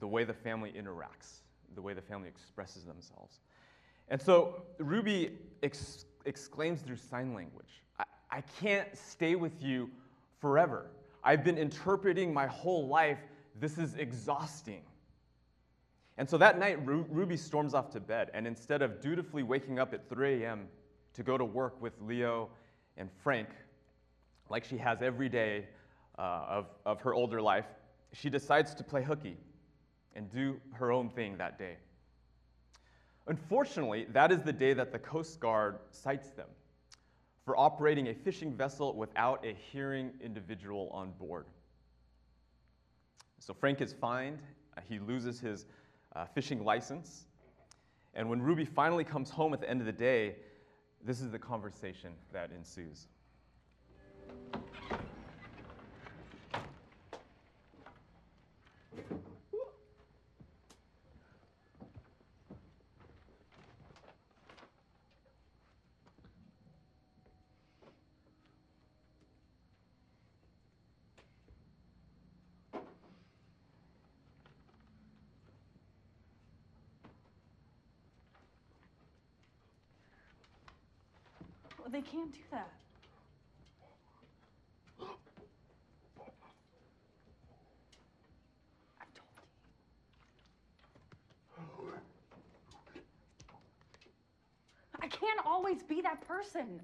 the 0.00 0.08
way 0.08 0.24
the 0.24 0.34
family 0.34 0.72
interacts, 0.76 1.40
the 1.74 1.82
way 1.82 1.94
the 1.94 2.02
family 2.02 2.28
expresses 2.28 2.84
themselves. 2.84 3.40
And 4.08 4.20
so 4.20 4.62
Ruby 4.78 5.38
exclaims 6.24 6.80
through 6.80 6.96
sign 6.96 7.34
language 7.34 7.82
I-, 7.98 8.04
I 8.30 8.40
can't 8.60 8.96
stay 8.96 9.34
with 9.34 9.62
you 9.62 9.90
forever. 10.40 10.86
I've 11.22 11.42
been 11.42 11.56
interpreting 11.56 12.34
my 12.34 12.46
whole 12.46 12.86
life. 12.86 13.18
This 13.58 13.78
is 13.78 13.94
exhausting. 13.94 14.82
And 16.18 16.28
so 16.28 16.36
that 16.38 16.58
night, 16.58 16.84
Ru- 16.86 17.06
Ruby 17.10 17.36
storms 17.36 17.74
off 17.74 17.90
to 17.92 18.00
bed, 18.00 18.30
and 18.34 18.46
instead 18.46 18.82
of 18.82 19.00
dutifully 19.00 19.42
waking 19.42 19.78
up 19.78 19.94
at 19.94 20.08
3 20.08 20.44
a.m. 20.44 20.68
to 21.14 21.22
go 21.22 21.36
to 21.38 21.44
work 21.44 21.80
with 21.80 21.94
Leo 22.00 22.50
and 22.96 23.08
Frank, 23.22 23.48
like 24.50 24.64
she 24.64 24.76
has 24.76 25.02
every 25.02 25.28
day 25.28 25.66
uh, 26.18 26.44
of, 26.48 26.66
of 26.84 27.00
her 27.00 27.14
older 27.14 27.40
life, 27.40 27.66
she 28.12 28.30
decides 28.30 28.74
to 28.74 28.84
play 28.84 29.02
hooky 29.02 29.36
and 30.14 30.30
do 30.30 30.60
her 30.72 30.92
own 30.92 31.08
thing 31.08 31.36
that 31.38 31.58
day. 31.58 31.76
Unfortunately, 33.26 34.06
that 34.12 34.30
is 34.30 34.42
the 34.42 34.52
day 34.52 34.74
that 34.74 34.92
the 34.92 34.98
Coast 34.98 35.40
Guard 35.40 35.78
cites 35.90 36.30
them 36.30 36.48
for 37.44 37.58
operating 37.58 38.08
a 38.08 38.14
fishing 38.14 38.54
vessel 38.54 38.94
without 38.94 39.44
a 39.44 39.54
hearing 39.72 40.12
individual 40.20 40.90
on 40.92 41.12
board. 41.12 41.46
So 43.38 43.54
Frank 43.54 43.80
is 43.80 43.92
fined, 43.92 44.40
uh, 44.76 44.80
he 44.88 44.98
loses 44.98 45.40
his 45.40 45.66
uh, 46.14 46.26
fishing 46.26 46.64
license, 46.64 47.26
and 48.14 48.28
when 48.28 48.40
Ruby 48.40 48.64
finally 48.64 49.04
comes 49.04 49.30
home 49.30 49.52
at 49.52 49.60
the 49.60 49.68
end 49.68 49.80
of 49.80 49.86
the 49.86 49.92
day, 49.92 50.36
this 51.04 51.20
is 51.20 51.30
the 51.30 51.38
conversation 51.38 52.12
that 52.32 52.50
ensues. 52.56 53.08
They 81.94 82.02
can't 82.02 82.32
do 82.32 82.40
that. 82.50 82.68
I've 89.00 89.14
told 89.14 89.28
you. 92.96 93.00
I 95.00 95.06
can't 95.06 95.46
always 95.46 95.84
be 95.84 96.00
that 96.02 96.26
person. 96.26 96.80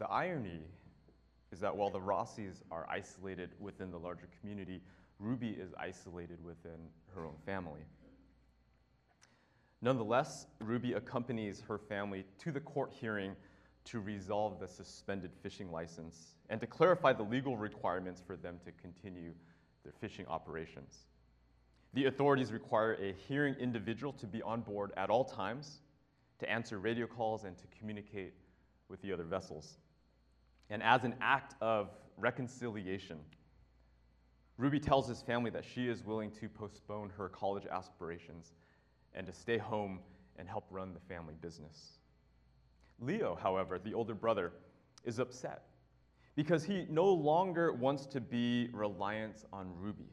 The 0.00 0.08
irony 0.08 0.62
is 1.52 1.60
that 1.60 1.76
while 1.76 1.90
the 1.90 2.00
Rossies 2.00 2.62
are 2.70 2.86
isolated 2.88 3.50
within 3.60 3.90
the 3.90 3.98
larger 3.98 4.28
community, 4.40 4.80
Ruby 5.18 5.50
is 5.50 5.74
isolated 5.78 6.42
within 6.42 6.88
her 7.14 7.26
own 7.26 7.36
family. 7.44 7.82
Nonetheless, 9.82 10.46
Ruby 10.58 10.94
accompanies 10.94 11.62
her 11.68 11.76
family 11.76 12.24
to 12.38 12.50
the 12.50 12.60
court 12.60 12.92
hearing 12.98 13.36
to 13.84 14.00
resolve 14.00 14.58
the 14.58 14.66
suspended 14.66 15.32
fishing 15.42 15.70
license 15.70 16.36
and 16.48 16.62
to 16.62 16.66
clarify 16.66 17.12
the 17.12 17.22
legal 17.22 17.58
requirements 17.58 18.22
for 18.26 18.36
them 18.36 18.58
to 18.64 18.72
continue 18.72 19.32
their 19.84 19.92
fishing 19.92 20.26
operations. 20.28 21.04
The 21.92 22.06
authorities 22.06 22.52
require 22.52 22.94
a 22.94 23.12
hearing 23.28 23.54
individual 23.56 24.14
to 24.14 24.26
be 24.26 24.40
on 24.40 24.62
board 24.62 24.92
at 24.96 25.10
all 25.10 25.24
times, 25.24 25.80
to 26.38 26.50
answer 26.50 26.78
radio 26.78 27.06
calls, 27.06 27.44
and 27.44 27.58
to 27.58 27.64
communicate 27.78 28.32
with 28.88 29.02
the 29.02 29.12
other 29.12 29.24
vessels. 29.24 29.76
And 30.70 30.82
as 30.82 31.04
an 31.04 31.14
act 31.20 31.56
of 31.60 31.90
reconciliation, 32.16 33.18
Ruby 34.56 34.78
tells 34.78 35.08
his 35.08 35.22
family 35.22 35.50
that 35.50 35.64
she 35.64 35.88
is 35.88 36.04
willing 36.04 36.30
to 36.32 36.48
postpone 36.48 37.10
her 37.16 37.28
college 37.28 37.66
aspirations 37.66 38.52
and 39.14 39.26
to 39.26 39.32
stay 39.32 39.58
home 39.58 40.00
and 40.36 40.48
help 40.48 40.64
run 40.70 40.94
the 40.94 41.00
family 41.00 41.34
business. 41.40 41.98
Leo, 43.00 43.36
however, 43.40 43.78
the 43.78 43.94
older 43.94 44.14
brother, 44.14 44.52
is 45.04 45.18
upset 45.18 45.64
because 46.36 46.62
he 46.62 46.86
no 46.90 47.06
longer 47.06 47.72
wants 47.72 48.06
to 48.06 48.20
be 48.20 48.68
reliant 48.72 49.44
on 49.52 49.72
Ruby. 49.76 50.12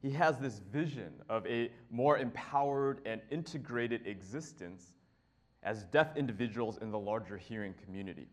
He 0.00 0.10
has 0.12 0.38
this 0.38 0.60
vision 0.72 1.12
of 1.28 1.46
a 1.46 1.70
more 1.90 2.18
empowered 2.18 3.00
and 3.04 3.20
integrated 3.30 4.06
existence 4.06 4.94
as 5.62 5.84
deaf 5.84 6.16
individuals 6.16 6.78
in 6.78 6.90
the 6.90 6.98
larger 6.98 7.36
hearing 7.36 7.74
community. 7.84 8.28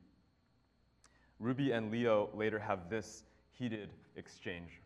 Ruby 1.39 1.71
and 1.71 1.91
Leo 1.91 2.29
later 2.33 2.59
have 2.59 2.89
this 2.89 3.23
heated 3.51 3.89
exchange. 4.15 4.81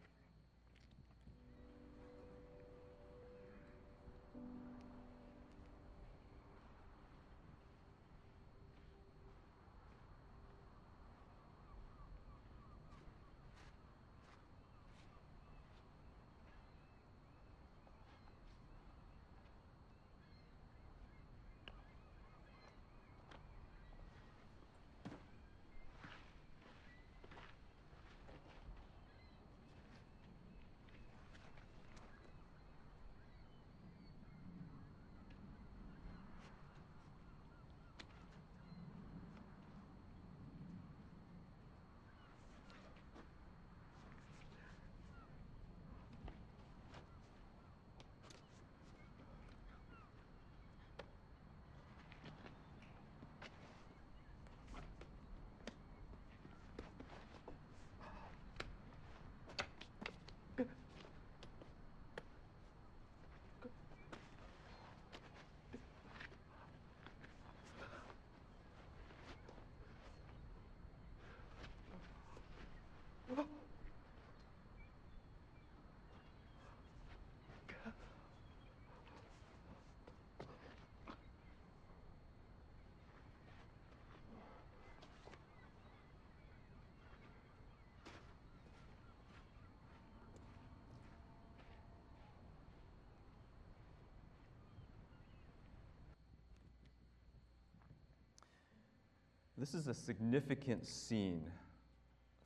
This 99.60 99.74
is 99.74 99.88
a 99.88 99.93
significant 99.93 100.88
scene 100.88 101.43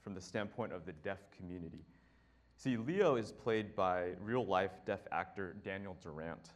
from 0.01 0.15
the 0.15 0.21
standpoint 0.21 0.73
of 0.73 0.83
the 0.87 0.93
deaf 0.93 1.19
community. 1.37 1.85
See, 2.57 2.75
Leo 2.75 3.17
is 3.17 3.31
played 3.31 3.75
by 3.75 4.13
real 4.19 4.43
life 4.43 4.71
deaf 4.83 5.01
actor 5.11 5.55
Daniel 5.63 5.95
Durant. 6.01 6.49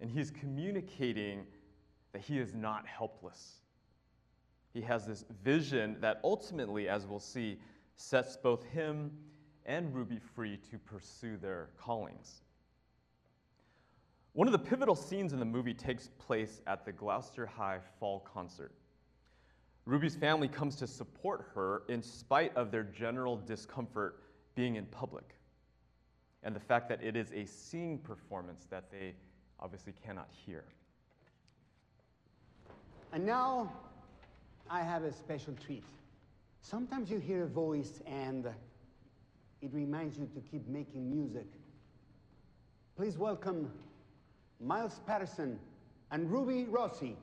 And 0.00 0.10
he's 0.10 0.32
communicating 0.32 1.46
that 2.12 2.22
he 2.22 2.40
is 2.40 2.54
not 2.54 2.88
helpless. 2.88 3.60
He 4.74 4.80
has 4.80 5.06
this 5.06 5.24
vision 5.44 5.96
that 6.00 6.18
ultimately, 6.24 6.88
as 6.88 7.06
we'll 7.06 7.20
see, 7.20 7.60
sets 7.94 8.36
both 8.36 8.64
him 8.64 9.12
and 9.64 9.94
Ruby 9.94 10.18
free 10.18 10.58
to 10.72 10.78
pursue 10.78 11.36
their 11.36 11.68
callings. 11.78 12.40
One 14.32 14.48
of 14.48 14.52
the 14.52 14.58
pivotal 14.58 14.96
scenes 14.96 15.32
in 15.32 15.38
the 15.38 15.44
movie 15.44 15.72
takes 15.72 16.10
place 16.18 16.60
at 16.66 16.84
the 16.84 16.90
Gloucester 16.90 17.46
High 17.46 17.78
Fall 18.00 18.20
concert. 18.20 18.72
Ruby's 19.86 20.16
family 20.16 20.48
comes 20.48 20.74
to 20.76 20.86
support 20.86 21.46
her 21.54 21.82
in 21.88 22.02
spite 22.02 22.54
of 22.56 22.72
their 22.72 22.82
general 22.82 23.36
discomfort 23.36 24.20
being 24.56 24.74
in 24.74 24.84
public 24.86 25.36
and 26.42 26.54
the 26.54 26.60
fact 26.60 26.88
that 26.88 27.02
it 27.02 27.16
is 27.16 27.32
a 27.32 27.44
singing 27.44 27.98
performance 27.98 28.66
that 28.68 28.90
they 28.90 29.14
obviously 29.60 29.94
cannot 30.04 30.28
hear. 30.30 30.64
And 33.12 33.24
now, 33.24 33.72
I 34.68 34.82
have 34.82 35.04
a 35.04 35.12
special 35.12 35.54
treat. 35.54 35.84
Sometimes 36.60 37.08
you 37.08 37.18
hear 37.18 37.44
a 37.44 37.48
voice 37.48 38.00
and 38.06 38.46
it 39.62 39.72
reminds 39.72 40.18
you 40.18 40.28
to 40.34 40.40
keep 40.40 40.66
making 40.66 41.08
music. 41.08 41.46
Please 42.96 43.16
welcome 43.16 43.70
Miles 44.60 45.00
Patterson 45.06 45.58
and 46.10 46.30
Ruby 46.30 46.64
Rossi. 46.64 47.16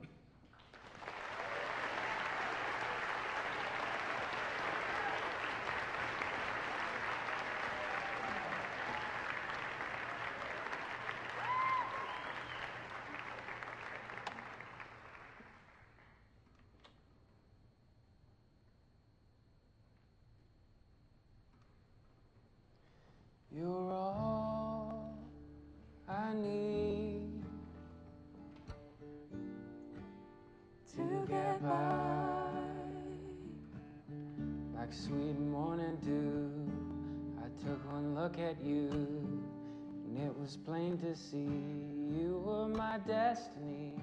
To 40.98 41.16
see 41.16 41.38
you 41.38 42.42
were 42.44 42.68
my 42.68 42.98
destiny. 43.06 43.94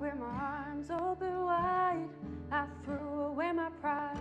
With 0.00 0.14
my 0.16 0.26
arms 0.26 0.90
open 0.90 1.44
wide, 1.44 2.08
I 2.50 2.66
threw 2.84 3.20
away 3.20 3.52
my 3.52 3.70
pride. 3.80 4.18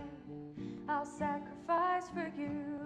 I'll 0.87 1.05
sacrifice 1.05 2.07
for 2.13 2.31
you, 2.37 2.80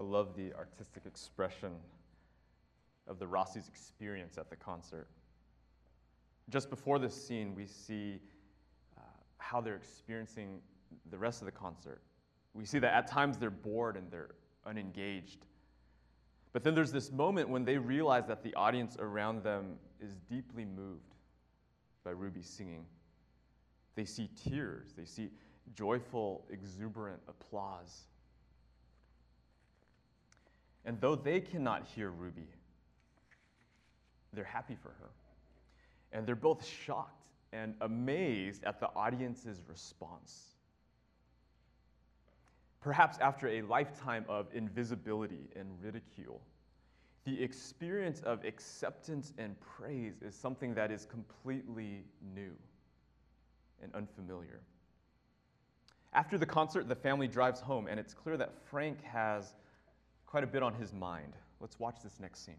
I 0.00 0.02
love 0.02 0.34
the 0.34 0.54
artistic 0.54 1.04
expression 1.04 1.72
of 3.06 3.18
the 3.18 3.26
Rossi's 3.26 3.68
experience 3.68 4.38
at 4.38 4.48
the 4.48 4.56
concert. 4.56 5.08
Just 6.48 6.70
before 6.70 6.98
this 6.98 7.14
scene, 7.14 7.54
we 7.54 7.66
see 7.66 8.18
uh, 8.96 9.02
how 9.36 9.60
they're 9.60 9.76
experiencing 9.76 10.60
the 11.10 11.18
rest 11.18 11.42
of 11.42 11.46
the 11.46 11.52
concert. 11.52 12.00
We 12.54 12.64
see 12.64 12.78
that 12.78 12.94
at 12.94 13.08
times 13.08 13.36
they're 13.36 13.50
bored 13.50 13.96
and 13.96 14.10
they're 14.10 14.30
unengaged. 14.64 15.44
But 16.52 16.64
then 16.64 16.74
there's 16.74 16.92
this 16.92 17.12
moment 17.12 17.50
when 17.50 17.64
they 17.64 17.76
realize 17.76 18.26
that 18.26 18.42
the 18.42 18.54
audience 18.54 18.96
around 18.98 19.44
them 19.44 19.76
is 20.00 20.16
deeply 20.30 20.64
moved 20.64 21.14
by 22.04 22.10
Ruby's 22.10 22.48
singing. 22.48 22.86
They 23.96 24.06
see 24.06 24.30
tears, 24.34 24.94
they 24.96 25.04
see 25.04 25.28
joyful, 25.74 26.46
exuberant 26.50 27.20
applause. 27.28 28.06
And 30.84 31.00
though 31.00 31.14
they 31.14 31.40
cannot 31.40 31.86
hear 31.86 32.10
Ruby, 32.10 32.48
they're 34.32 34.44
happy 34.44 34.76
for 34.80 34.88
her. 34.88 35.10
And 36.12 36.26
they're 36.26 36.34
both 36.34 36.66
shocked 36.66 37.26
and 37.52 37.74
amazed 37.80 38.64
at 38.64 38.80
the 38.80 38.88
audience's 38.94 39.62
response. 39.68 40.54
Perhaps 42.80 43.18
after 43.18 43.48
a 43.48 43.62
lifetime 43.62 44.24
of 44.28 44.46
invisibility 44.54 45.50
and 45.54 45.68
ridicule, 45.82 46.40
the 47.24 47.42
experience 47.42 48.20
of 48.20 48.44
acceptance 48.44 49.34
and 49.36 49.54
praise 49.60 50.14
is 50.22 50.34
something 50.34 50.74
that 50.74 50.90
is 50.90 51.04
completely 51.04 52.04
new 52.34 52.52
and 53.82 53.94
unfamiliar. 53.94 54.60
After 56.12 56.38
the 56.38 56.46
concert, 56.46 56.88
the 56.88 56.96
family 56.96 57.28
drives 57.28 57.60
home, 57.60 57.86
and 57.86 58.00
it's 58.00 58.14
clear 58.14 58.36
that 58.38 58.54
Frank 58.70 59.02
has 59.04 59.54
quite 60.30 60.44
a 60.44 60.46
bit 60.46 60.62
on 60.62 60.72
his 60.74 60.92
mind. 60.92 61.32
Let's 61.60 61.78
watch 61.80 61.96
this 62.02 62.20
next 62.20 62.46
scene. 62.46 62.54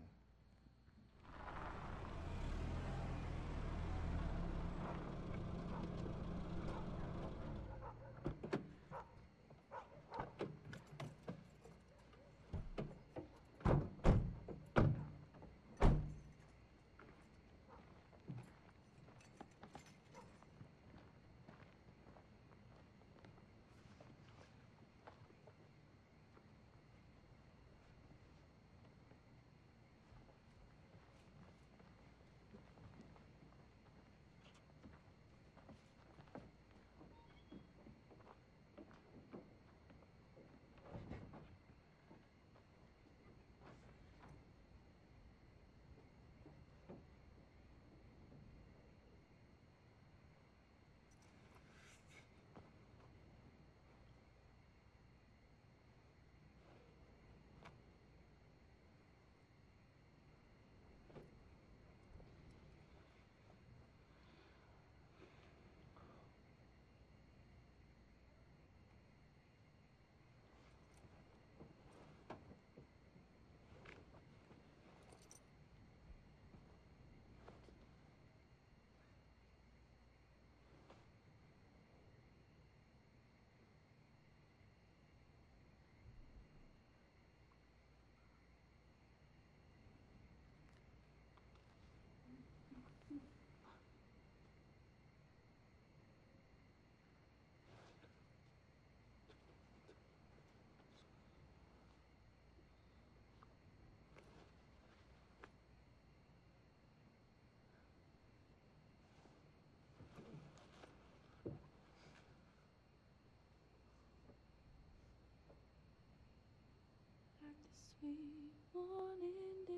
Sweet 118.01 118.57
morning 118.73 119.65
dew. 119.67 119.73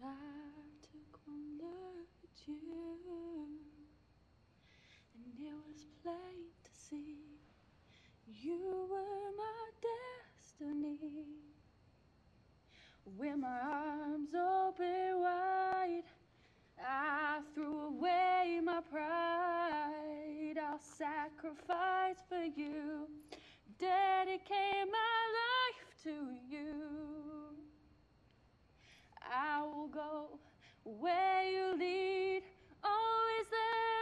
I 0.00 0.06
took 0.82 1.20
one 1.26 1.58
look 1.58 2.06
at 2.22 2.46
you, 2.46 3.48
and 5.14 5.34
it 5.40 5.52
was 5.66 5.86
plain 6.02 6.46
to 6.62 6.70
see 6.88 7.16
you 8.26 8.86
were 8.88 9.32
my 9.36 9.70
destiny. 9.82 10.98
When 13.16 13.40
my 13.40 13.58
arms 13.60 14.30
open 14.34 15.20
wide, 15.20 16.02
I 16.80 17.40
threw 17.52 17.80
away 17.88 18.60
my 18.62 18.80
pride. 18.92 20.56
I'll 20.56 20.78
sacrifice 20.78 22.22
for 22.28 22.44
you, 22.56 23.08
dedicate 23.78 24.86
my 24.90 25.22
life 25.38 25.63
to 26.04 26.10
you. 26.50 27.56
I 29.22 29.62
will 29.62 29.88
go 29.88 30.38
where 30.84 31.44
you 31.50 31.78
lead, 31.78 32.42
oh, 32.84 32.88
always 32.90 33.46
there 33.50 33.93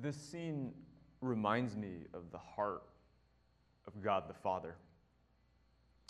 This 0.00 0.16
scene 0.16 0.72
reminds 1.20 1.76
me 1.76 2.06
of 2.14 2.30
the 2.32 2.38
heart 2.38 2.82
of 3.86 4.02
God 4.02 4.28
the 4.28 4.34
Father. 4.34 4.76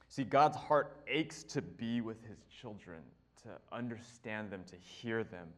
See, 0.08 0.22
God's 0.24 0.56
heart 0.56 1.02
aches 1.08 1.42
to 1.44 1.62
be 1.62 2.00
with 2.00 2.22
his 2.24 2.38
children, 2.60 3.00
to 3.42 3.48
understand 3.72 4.50
them, 4.50 4.62
to 4.66 4.76
hear 4.76 5.24
them. 5.24 5.48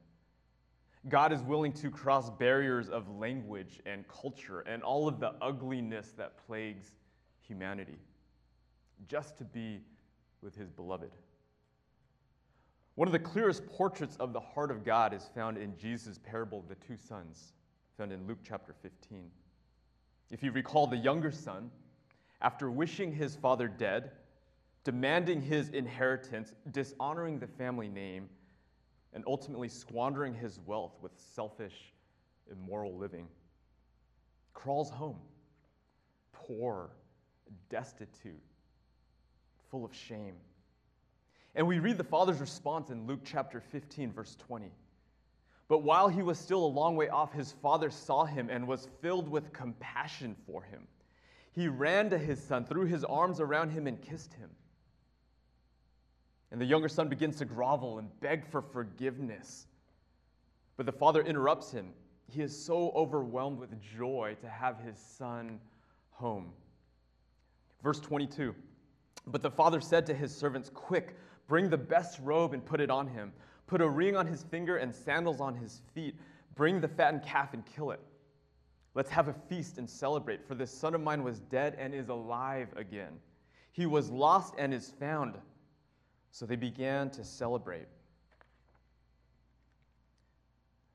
God 1.08 1.32
is 1.32 1.42
willing 1.42 1.72
to 1.74 1.90
cross 1.90 2.30
barriers 2.30 2.88
of 2.88 3.08
language 3.18 3.80
and 3.86 4.06
culture 4.08 4.60
and 4.60 4.82
all 4.82 5.08
of 5.08 5.18
the 5.18 5.34
ugliness 5.42 6.12
that 6.16 6.38
plagues 6.46 6.92
humanity, 7.40 7.98
just 9.08 9.36
to 9.38 9.44
be 9.44 9.80
with 10.42 10.54
his 10.54 10.70
beloved. 10.70 11.10
One 12.94 13.08
of 13.08 13.12
the 13.12 13.18
clearest 13.18 13.66
portraits 13.66 14.16
of 14.16 14.32
the 14.32 14.40
heart 14.40 14.70
of 14.70 14.84
God 14.84 15.12
is 15.12 15.28
found 15.34 15.58
in 15.58 15.76
Jesus' 15.76 16.18
parable 16.22 16.60
of 16.60 16.68
the 16.68 16.76
two 16.76 16.96
sons, 16.96 17.52
found 17.96 18.12
in 18.12 18.26
Luke 18.26 18.38
chapter 18.46 18.74
15. 18.82 19.30
If 20.30 20.42
you 20.42 20.50
recall, 20.52 20.86
the 20.86 20.96
younger 20.96 21.30
son, 21.30 21.70
after 22.40 22.70
wishing 22.70 23.12
his 23.12 23.36
father 23.36 23.68
dead, 23.68 24.12
demanding 24.84 25.42
his 25.42 25.68
inheritance, 25.70 26.52
dishonoring 26.70 27.38
the 27.38 27.46
family 27.46 27.88
name, 27.88 28.28
and 29.12 29.24
ultimately 29.26 29.68
squandering 29.68 30.34
his 30.34 30.58
wealth 30.66 30.92
with 31.02 31.12
selfish, 31.16 31.92
immoral 32.50 32.96
living, 32.96 33.28
crawls 34.54 34.90
home, 34.90 35.18
poor, 36.32 36.90
destitute, 37.68 38.40
full 39.70 39.84
of 39.84 39.94
shame. 39.94 40.34
And 41.54 41.66
we 41.66 41.78
read 41.78 41.98
the 41.98 42.04
father's 42.04 42.40
response 42.40 42.90
in 42.90 43.06
Luke 43.06 43.20
chapter 43.24 43.60
15, 43.60 44.12
verse 44.12 44.36
20. 44.36 44.70
But 45.72 45.84
while 45.84 46.08
he 46.08 46.20
was 46.20 46.38
still 46.38 46.66
a 46.66 46.66
long 46.66 46.96
way 46.96 47.08
off, 47.08 47.32
his 47.32 47.52
father 47.62 47.88
saw 47.88 48.26
him 48.26 48.50
and 48.50 48.68
was 48.68 48.90
filled 49.00 49.26
with 49.26 49.54
compassion 49.54 50.36
for 50.46 50.62
him. 50.62 50.86
He 51.52 51.66
ran 51.66 52.10
to 52.10 52.18
his 52.18 52.42
son, 52.42 52.66
threw 52.66 52.84
his 52.84 53.04
arms 53.04 53.40
around 53.40 53.70
him, 53.70 53.86
and 53.86 53.98
kissed 54.02 54.34
him. 54.34 54.50
And 56.50 56.60
the 56.60 56.66
younger 56.66 56.90
son 56.90 57.08
begins 57.08 57.36
to 57.36 57.46
grovel 57.46 57.98
and 57.98 58.10
beg 58.20 58.46
for 58.46 58.60
forgiveness. 58.60 59.66
But 60.76 60.84
the 60.84 60.92
father 60.92 61.22
interrupts 61.22 61.70
him. 61.70 61.94
He 62.30 62.42
is 62.42 62.54
so 62.54 62.92
overwhelmed 62.94 63.58
with 63.58 63.70
joy 63.80 64.36
to 64.42 64.48
have 64.50 64.78
his 64.78 64.98
son 64.98 65.58
home. 66.10 66.52
Verse 67.82 67.98
22 67.98 68.54
But 69.26 69.40
the 69.40 69.50
father 69.50 69.80
said 69.80 70.04
to 70.04 70.12
his 70.12 70.36
servants, 70.36 70.70
Quick, 70.74 71.16
bring 71.48 71.70
the 71.70 71.78
best 71.78 72.20
robe 72.22 72.52
and 72.52 72.62
put 72.62 72.78
it 72.78 72.90
on 72.90 73.08
him. 73.08 73.32
Put 73.72 73.80
a 73.80 73.88
ring 73.88 74.16
on 74.16 74.26
his 74.26 74.42
finger 74.42 74.76
and 74.76 74.94
sandals 74.94 75.40
on 75.40 75.54
his 75.54 75.80
feet. 75.94 76.14
Bring 76.56 76.82
the 76.82 76.88
fattened 76.88 77.22
calf 77.22 77.54
and 77.54 77.64
kill 77.64 77.90
it. 77.90 78.00
Let's 78.94 79.08
have 79.08 79.28
a 79.28 79.32
feast 79.48 79.78
and 79.78 79.88
celebrate, 79.88 80.46
for 80.46 80.54
this 80.54 80.70
son 80.70 80.94
of 80.94 81.00
mine 81.00 81.22
was 81.22 81.40
dead 81.40 81.74
and 81.78 81.94
is 81.94 82.10
alive 82.10 82.68
again. 82.76 83.14
He 83.72 83.86
was 83.86 84.10
lost 84.10 84.52
and 84.58 84.74
is 84.74 84.92
found. 85.00 85.38
So 86.32 86.44
they 86.44 86.56
began 86.56 87.08
to 87.12 87.24
celebrate. 87.24 87.86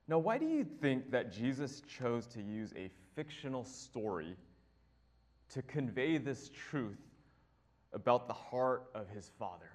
Now, 0.07 0.19
why 0.19 0.37
do 0.37 0.45
you 0.45 0.63
think 0.63 1.09
that 1.09 1.33
Jesus 1.33 1.81
chose 1.81 2.27
to 2.27 2.43
use 2.43 2.73
a 2.75 2.91
fictional 3.15 3.63
story 3.63 4.35
to 5.49 5.63
convey 5.63 6.19
this 6.19 6.51
truth 6.69 7.01
about 7.91 8.27
the 8.27 8.35
heart 8.35 8.83
of 8.93 9.09
his 9.09 9.31
Father? 9.39 9.71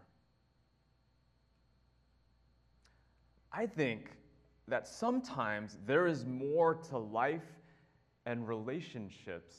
I 3.52 3.66
think 3.66 4.10
that 4.68 4.88
sometimes 4.88 5.76
there 5.86 6.06
is 6.06 6.24
more 6.24 6.74
to 6.74 6.98
life 6.98 7.42
and 8.24 8.48
relationships 8.48 9.54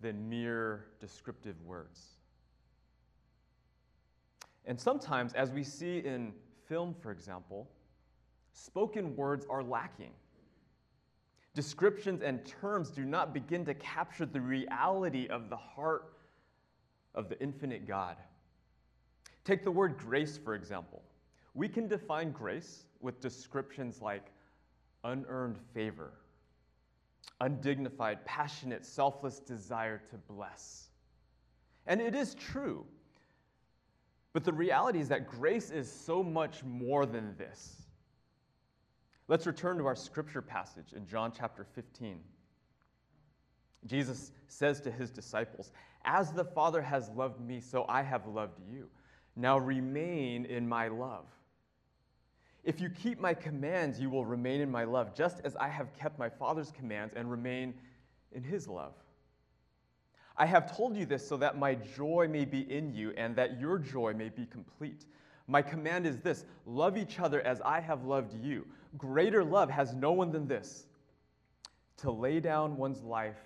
than 0.00 0.28
mere 0.28 0.86
descriptive 1.00 1.60
words. 1.62 2.16
And 4.64 4.80
sometimes, 4.80 5.32
as 5.34 5.50
we 5.50 5.62
see 5.62 5.98
in 5.98 6.32
film, 6.68 6.94
for 7.00 7.12
example, 7.12 7.68
spoken 8.52 9.14
words 9.14 9.46
are 9.48 9.62
lacking. 9.62 10.12
Descriptions 11.54 12.22
and 12.22 12.44
terms 12.44 12.90
do 12.90 13.04
not 13.04 13.32
begin 13.32 13.64
to 13.64 13.74
capture 13.74 14.26
the 14.26 14.40
reality 14.40 15.28
of 15.28 15.48
the 15.48 15.56
heart 15.56 16.14
of 17.14 17.28
the 17.28 17.40
infinite 17.40 17.86
God. 17.86 18.16
Take 19.44 19.64
the 19.64 19.70
word 19.70 19.96
grace, 19.96 20.36
for 20.36 20.54
example. 20.54 21.02
We 21.56 21.68
can 21.68 21.88
define 21.88 22.32
grace 22.32 22.84
with 23.00 23.18
descriptions 23.18 24.02
like 24.02 24.26
unearned 25.04 25.58
favor, 25.72 26.12
undignified, 27.40 28.24
passionate, 28.26 28.84
selfless 28.84 29.40
desire 29.40 30.02
to 30.10 30.16
bless. 30.32 30.90
And 31.86 32.02
it 32.02 32.14
is 32.14 32.34
true. 32.34 32.84
But 34.34 34.44
the 34.44 34.52
reality 34.52 35.00
is 35.00 35.08
that 35.08 35.26
grace 35.26 35.70
is 35.70 35.90
so 35.90 36.22
much 36.22 36.62
more 36.62 37.06
than 37.06 37.34
this. 37.38 37.86
Let's 39.26 39.46
return 39.46 39.78
to 39.78 39.86
our 39.86 39.96
scripture 39.96 40.42
passage 40.42 40.92
in 40.94 41.06
John 41.06 41.32
chapter 41.34 41.64
15. 41.74 42.20
Jesus 43.86 44.32
says 44.48 44.82
to 44.82 44.90
his 44.90 45.10
disciples, 45.10 45.72
As 46.04 46.32
the 46.32 46.44
Father 46.44 46.82
has 46.82 47.08
loved 47.16 47.40
me, 47.40 47.60
so 47.60 47.86
I 47.88 48.02
have 48.02 48.26
loved 48.26 48.60
you. 48.70 48.88
Now 49.36 49.56
remain 49.56 50.44
in 50.44 50.68
my 50.68 50.88
love. 50.88 51.24
If 52.66 52.80
you 52.80 52.90
keep 52.90 53.20
my 53.20 53.32
commands, 53.32 54.00
you 54.00 54.10
will 54.10 54.26
remain 54.26 54.60
in 54.60 54.68
my 54.68 54.82
love, 54.82 55.14
just 55.14 55.40
as 55.44 55.54
I 55.54 55.68
have 55.68 55.94
kept 55.94 56.18
my 56.18 56.28
Father's 56.28 56.72
commands 56.72 57.14
and 57.16 57.30
remain 57.30 57.72
in 58.32 58.42
his 58.42 58.66
love. 58.66 58.92
I 60.36 60.46
have 60.46 60.76
told 60.76 60.96
you 60.96 61.06
this 61.06 61.26
so 61.26 61.36
that 61.36 61.56
my 61.56 61.76
joy 61.76 62.26
may 62.28 62.44
be 62.44 62.60
in 62.70 62.92
you 62.92 63.14
and 63.16 63.36
that 63.36 63.60
your 63.60 63.78
joy 63.78 64.14
may 64.14 64.30
be 64.30 64.46
complete. 64.46 65.06
My 65.46 65.62
command 65.62 66.08
is 66.08 66.18
this 66.18 66.44
love 66.66 66.96
each 66.98 67.20
other 67.20 67.40
as 67.42 67.60
I 67.60 67.78
have 67.78 68.04
loved 68.04 68.34
you. 68.34 68.66
Greater 68.98 69.44
love 69.44 69.70
has 69.70 69.94
no 69.94 70.10
one 70.10 70.32
than 70.32 70.48
this 70.48 70.88
to 71.98 72.10
lay 72.10 72.40
down 72.40 72.76
one's 72.76 73.04
life 73.04 73.38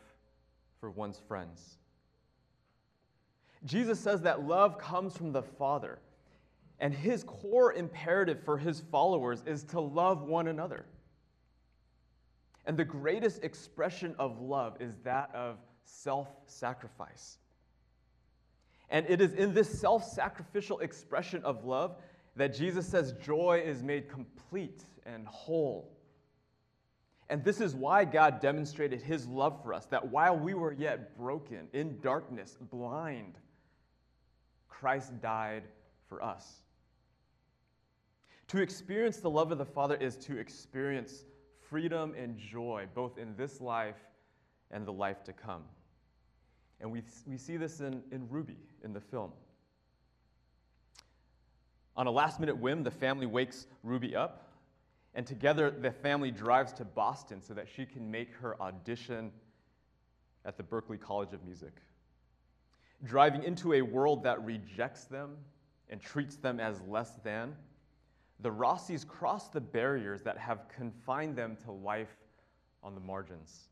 for 0.81 0.91
one's 0.91 1.21
friends. 1.29 1.77
Jesus 3.67 4.01
says 4.01 4.23
that 4.23 4.47
love 4.47 4.79
comes 4.79 5.15
from 5.15 5.33
the 5.33 5.43
Father, 5.43 5.99
and 6.81 6.95
his 6.95 7.23
core 7.25 7.75
imperative 7.75 8.43
for 8.45 8.57
his 8.57 8.81
followers 8.91 9.43
is 9.47 9.63
to 9.65 9.81
love 9.81 10.23
one 10.23 10.49
another. 10.49 10.87
And 12.65 12.77
the 12.77 12.85
greatest 12.85 13.45
expression 13.45 14.15
of 14.19 14.41
love 14.41 14.77
is 14.81 14.95
that 15.05 15.31
of 15.35 15.59
self 15.85 16.29
sacrifice. 16.47 17.39
And 18.89 19.07
it 19.09 19.21
is 19.21 19.35
in 19.35 19.55
this 19.55 19.81
self 19.81 20.05
sacrificial 20.05 20.81
expression 20.81 21.45
of 21.45 21.65
love 21.65 21.97
that 22.37 22.55
Jesus 22.55 22.87
says 22.87 23.13
joy 23.25 23.63
is 23.65 23.83
made 23.83 24.09
complete 24.09 24.85
and 25.05 25.27
whole. 25.27 25.93
And 27.29 27.45
this 27.45 27.61
is 27.61 27.75
why 27.75 28.05
God 28.05 28.41
demonstrated 28.41 29.03
his 29.03 29.27
love 29.27 29.63
for 29.63 29.73
us 29.75 29.87
that 29.87 30.09
while 30.09 30.37
we 30.37 30.55
were 30.55 30.73
yet 30.73 31.17
broken, 31.17 31.69
in 31.73 32.01
darkness, 32.01 32.57
blind, 32.71 33.35
Christ 34.69 35.21
died 35.21 35.63
for 36.09 36.23
us. 36.23 36.63
To 38.51 38.61
experience 38.61 39.19
the 39.19 39.31
love 39.31 39.53
of 39.53 39.59
the 39.59 39.65
Father 39.65 39.95
is 39.95 40.17
to 40.17 40.37
experience 40.37 41.25
freedom 41.69 42.15
and 42.19 42.37
joy, 42.37 42.87
both 42.97 43.17
in 43.17 43.37
this 43.37 43.61
life 43.61 44.09
and 44.73 44.85
the 44.85 44.93
life 44.93 45.23
to 45.23 45.33
come. 45.33 45.63
And 46.81 46.91
we, 46.91 47.05
we 47.29 47.39
see 47.39 47.57
this 47.57 47.79
in, 47.79 48.03
in 48.11 48.29
Ruby 48.29 48.57
in 48.83 48.93
the 48.93 49.01
film. 49.01 49.31
On 51.97 52.09
a 52.09 52.11
last 52.11 52.41
minute 52.41 52.57
whim, 52.57 52.83
the 52.83 52.91
family 52.91 53.27
wakes 53.27 53.69
Ruby 53.85 54.17
up, 54.17 54.49
and 55.15 55.25
together 55.25 55.71
the 55.71 55.93
family 55.93 56.33
drives 56.33 56.73
to 56.73 56.85
Boston 56.85 57.41
so 57.41 57.55
that 57.55 57.69
she 57.73 57.87
can 57.87 58.11
make 58.11 58.33
her 58.33 58.61
audition 58.61 59.31
at 60.45 60.57
the 60.57 60.65
Berklee 60.65 61.01
College 61.01 61.33
of 61.35 61.45
Music. 61.45 61.77
Driving 63.05 63.45
into 63.45 63.75
a 63.75 63.83
world 63.83 64.25
that 64.25 64.45
rejects 64.45 65.05
them 65.05 65.37
and 65.89 66.01
treats 66.01 66.35
them 66.35 66.59
as 66.59 66.81
less 66.89 67.13
than, 67.23 67.55
the 68.43 68.51
Rossis 68.51 69.07
cross 69.07 69.49
the 69.49 69.61
barriers 69.61 70.23
that 70.23 70.39
have 70.39 70.69
confined 70.69 71.37
them 71.37 71.57
to 71.65 71.73
life 71.73 72.17
on 72.83 72.95
the 72.95 73.01
margins. 73.01 73.69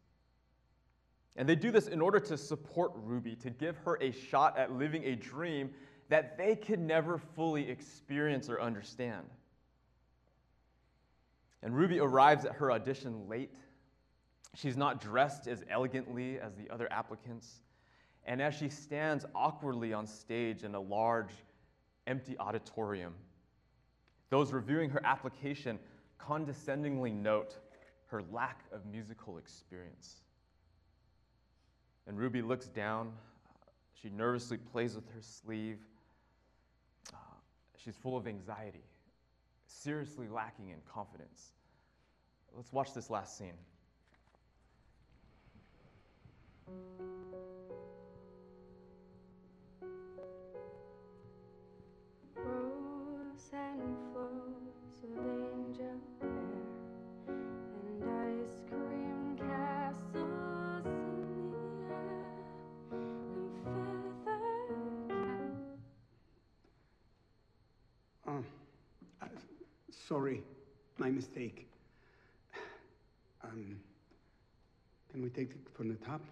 And 1.37 1.48
they 1.48 1.54
do 1.54 1.70
this 1.70 1.87
in 1.87 2.00
order 2.00 2.18
to 2.20 2.37
support 2.37 2.92
Ruby, 2.96 3.37
to 3.37 3.50
give 3.50 3.76
her 3.78 3.96
a 4.00 4.11
shot 4.11 4.59
at 4.59 4.72
living 4.72 5.04
a 5.04 5.14
dream 5.14 5.70
that 6.09 6.37
they 6.37 6.57
could 6.57 6.81
never 6.81 7.18
fully 7.18 7.70
experience 7.70 8.48
or 8.48 8.61
understand. 8.61 9.26
And 11.62 11.74
Ruby 11.76 12.01
arrives 12.01 12.45
at 12.45 12.55
her 12.55 12.72
audition 12.72 13.28
late. 13.28 13.55
She's 14.55 14.76
not 14.76 15.01
dressed 15.01 15.47
as 15.47 15.64
elegantly 15.70 16.40
as 16.40 16.55
the 16.55 16.70
other 16.70 16.90
applicants. 16.93 17.62
And 18.24 18.43
as 18.43 18.55
she 18.55 18.68
stands 18.68 19.24
awkwardly 19.34 19.93
on 19.93 20.07
stage 20.07 20.64
in 20.64 20.74
a 20.74 20.80
large, 20.80 21.30
empty 22.07 22.36
auditorium, 22.38 23.14
those 24.31 24.53
reviewing 24.53 24.91
her 24.91 25.01
application 25.05 25.79
condescendingly 26.18 27.12
note 27.12 27.57
her 28.07 28.22
lack 28.33 28.64
of 28.72 28.85
musical 28.87 29.39
experience. 29.39 30.22
And 32.07 32.18
Ruby 32.18 32.43
looks 32.43 32.66
down. 32.66 33.12
She 34.01 34.09
nervously 34.11 34.57
plays 34.57 34.95
with 34.95 35.09
her 35.11 35.20
sleeve. 35.20 35.79
Uh, 37.12 37.16
she's 37.76 37.97
full 37.97 38.16
of 38.16 38.26
anxiety, 38.26 38.85
seriously 39.66 40.26
lacking 40.29 40.70
in 40.70 40.79
confidence. 40.91 41.53
Let's 42.57 42.72
watch 42.72 42.95
this 42.95 43.11
last 43.11 43.37
scene. 43.37 43.53
Rose 52.37 53.51
and 53.53 54.18
sorry, 70.09 70.42
my 70.98 71.11
mistake. 71.11 71.66
Um, 73.44 73.78
can 75.12 75.22
we 75.22 75.28
take 75.28 75.50
it 75.50 75.61
from 75.72 75.88
the 75.88 75.94
top? 75.94 76.22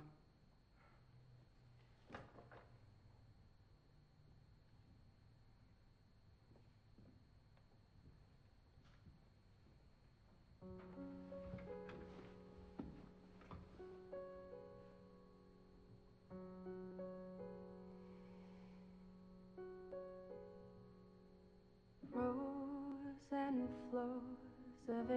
And 23.37 23.69
flows 23.91 24.89
of 24.89 25.11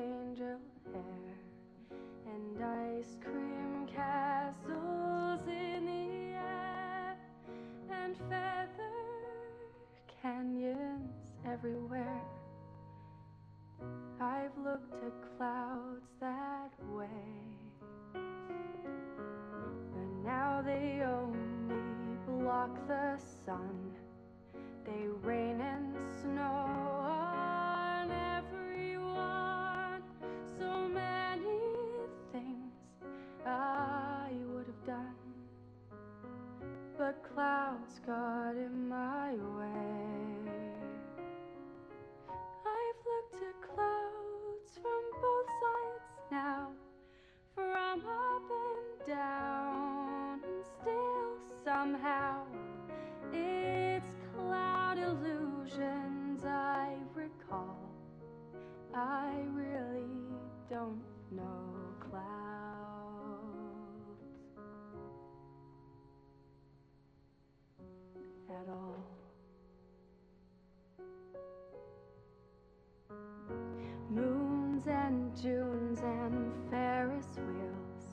and 75.09 75.35
Junes 75.41 76.01
and 76.01 76.53
Ferris 76.69 77.25
wheels, 77.37 78.03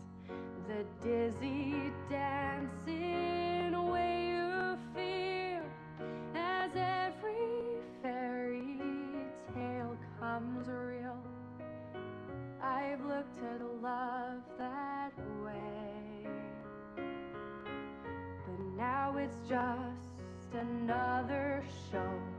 the 0.67 0.83
dizzy 1.07 1.93
dancing 2.09 3.91
way 3.91 4.29
you 4.31 4.79
feel 4.95 5.63
as 6.35 6.71
every 6.75 7.83
fairy 8.03 8.79
tale 9.55 9.95
comes 10.19 10.69
real. 10.69 11.19
I've 12.63 13.05
looked 13.05 13.43
at 13.45 13.61
love 13.83 14.41
that 14.59 15.13
way, 15.45 16.27
but 16.97 18.61
now 18.75 19.19
it's 19.19 19.37
just 19.47 20.55
another 20.55 21.63
show. 21.93 22.36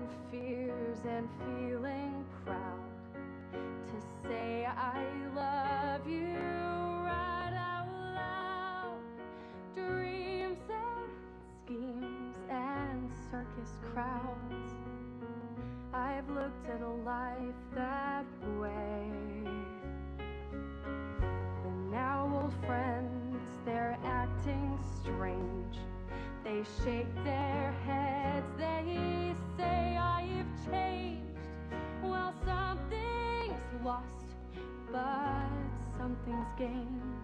And 0.00 0.08
fears 0.30 0.98
and 1.08 1.28
feeling 1.40 2.24
proud 2.44 2.80
to 3.52 4.28
say 4.28 4.66
I 4.66 5.02
love 5.34 6.06
you 6.06 6.34
right 6.34 7.54
out 7.56 7.88
loud. 8.14 9.00
Dreams 9.74 10.58
and 10.68 11.08
schemes 11.64 12.36
and 12.50 13.10
circus 13.30 13.72
crowds. 13.92 14.74
I've 15.94 16.28
looked 16.28 16.68
at 16.68 16.82
a 16.82 16.88
life 16.88 17.60
that 17.74 18.26
way. 18.60 19.10
But 21.62 21.72
now 21.90 22.42
old 22.42 22.54
friends, 22.66 23.40
they're 23.64 23.96
acting 24.04 24.78
strange. 25.00 25.78
They 26.44 26.62
shake 26.84 27.12
their 27.24 27.55
something's 36.26 36.58
gained 36.58 37.15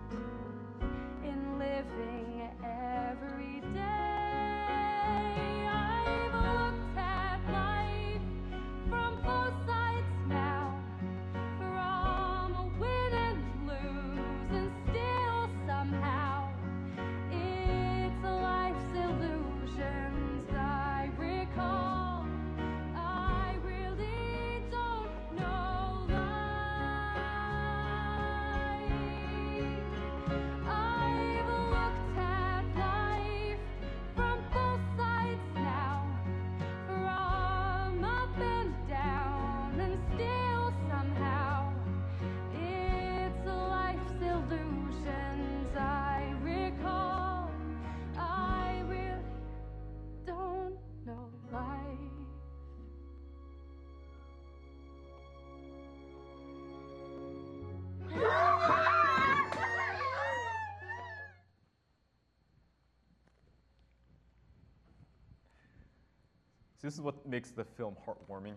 So 66.82 66.88
this 66.88 66.94
is 66.94 67.00
what 67.00 67.24
makes 67.24 67.52
the 67.52 67.62
film 67.62 67.94
heartwarming, 68.04 68.54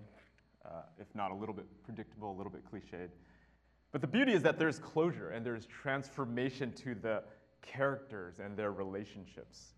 uh, 0.66 0.82
if 1.00 1.06
not 1.14 1.30
a 1.30 1.36
little 1.36 1.54
bit 1.54 1.66
predictable, 1.84 2.32
a 2.32 2.36
little 2.36 2.52
bit 2.52 2.64
cliched. 2.66 3.10
But 3.92 4.02
the 4.02 4.08
beauty 4.08 4.34
is 4.34 4.42
that 4.42 4.58
there's 4.58 4.80
closure 4.80 5.30
and 5.30 5.46
there's 5.46 5.68
transformation 5.68 6.74
to 6.74 6.96
the 6.96 7.22
characters 7.62 8.40
and 8.40 8.58
their 8.58 8.72
relationships. 8.72 9.76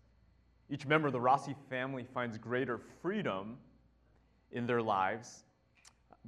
Each 0.70 0.86
member 0.86 1.08
of 1.08 1.12
the 1.12 1.20
Rossi 1.20 1.54
family 1.68 2.06
finds 2.14 2.38
greater 2.38 2.80
freedom 3.02 3.58
in 4.50 4.66
their 4.66 4.80
lives 4.80 5.44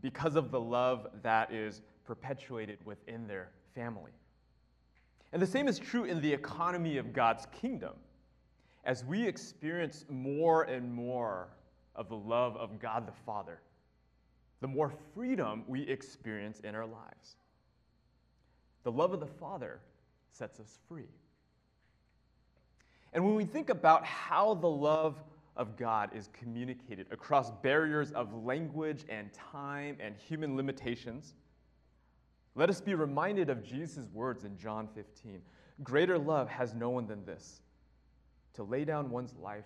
because 0.03 0.37
of 0.37 0.51
the 0.51 0.61
love 0.61 1.07
that 1.23 1.51
is 1.51 1.81
perpetuated 2.05 2.85
within 2.85 3.27
their 3.27 3.49
family. 3.75 4.13
And 5.33 5.41
the 5.41 5.47
same 5.47 5.69
is 5.69 5.79
true 5.79 6.05
in 6.05 6.21
the 6.21 6.31
economy 6.31 6.99
of 6.99 7.15
God's 7.15 7.47
kingdom. 7.47 7.95
As 8.85 9.07
we 9.07 9.27
experience 9.27 10.05
more 10.11 10.65
and 10.65 10.93
more 10.93 11.49
of 11.95 12.09
the 12.09 12.17
love 12.17 12.57
of 12.57 12.79
God 12.81 13.07
the 13.07 13.13
Father, 13.27 13.61
the 14.61 14.69
more 14.69 14.93
freedom 15.15 15.65
we 15.67 15.83
experience 15.83 16.61
in 16.61 16.75
our 16.75 16.87
lives. 16.87 17.37
The 18.83 18.93
love 18.93 19.13
of 19.13 19.21
the 19.21 19.27
Father 19.27 19.81
sets 20.33 20.61
us 20.61 20.79
free. 20.89 21.09
And 23.13 23.25
when 23.25 23.35
we 23.35 23.45
think 23.45 23.71
about 23.71 24.05
how 24.05 24.55
the 24.55 24.69
love 24.69 25.17
of 25.57 25.77
God 25.77 26.11
is 26.15 26.31
communicated 26.33 27.07
across 27.11 27.51
barriers 27.51 28.13
of 28.13 28.33
language 28.45 29.05
and 29.09 29.33
time 29.33 29.97
and 30.01 30.15
human 30.17 30.57
limitations, 30.57 31.35
let 32.55 32.71
us 32.71 32.81
be 32.81 32.95
reminded 32.95 33.51
of 33.51 33.65
Jesus' 33.65 34.09
words 34.13 34.45
in 34.45 34.57
John 34.57 34.89
15 34.95 35.41
Greater 35.83 36.19
love 36.19 36.49
has 36.49 36.75
no 36.75 36.91
one 36.91 37.07
than 37.07 37.25
this, 37.25 37.63
to 38.53 38.63
lay 38.63 38.85
down 38.85 39.11
one's 39.11 39.35
life 39.37 39.65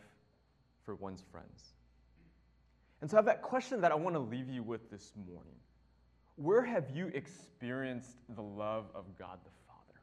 for 0.85 0.95
one's 0.95 1.25
friends. 1.33 1.74
And 3.05 3.11
so 3.11 3.19
I 3.19 3.19
have 3.19 3.27
that 3.27 3.43
question 3.43 3.83
that 3.83 3.93
I 3.93 3.97
want 3.97 4.17
to 4.17 4.21
leave 4.21 4.49
you 4.49 4.63
with 4.63 4.91
this 4.91 5.13
morning. 5.31 5.57
Where 6.37 6.63
have 6.63 6.89
you 6.89 7.09
experienced 7.09 8.17
the 8.35 8.41
love 8.41 8.87
of 8.95 9.05
God 9.19 9.41
the 9.45 9.51
Father? 9.67 10.01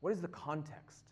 What 0.00 0.12
is 0.12 0.20
the 0.20 0.26
context? 0.26 1.04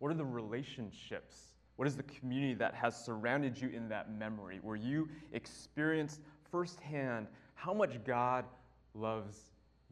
What 0.00 0.10
are 0.10 0.14
the 0.14 0.22
relationships? 0.22 1.34
What 1.76 1.88
is 1.88 1.96
the 1.96 2.02
community 2.02 2.52
that 2.56 2.74
has 2.74 2.94
surrounded 2.94 3.58
you 3.58 3.70
in 3.70 3.88
that 3.88 4.12
memory 4.12 4.58
where 4.60 4.76
you 4.76 5.08
experienced 5.32 6.20
firsthand 6.50 7.26
how 7.54 7.72
much 7.72 8.04
God 8.04 8.44
loves 8.92 9.38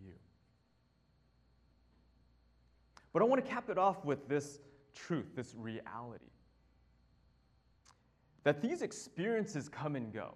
you? 0.04 0.12
But 3.14 3.22
I 3.22 3.24
want 3.24 3.42
to 3.42 3.50
cap 3.50 3.70
it 3.70 3.78
off 3.78 4.04
with 4.04 4.28
this 4.28 4.58
truth, 4.94 5.34
this 5.34 5.54
reality 5.56 6.26
that 8.46 8.62
these 8.62 8.80
experiences 8.80 9.68
come 9.68 9.96
and 9.96 10.12
go. 10.12 10.32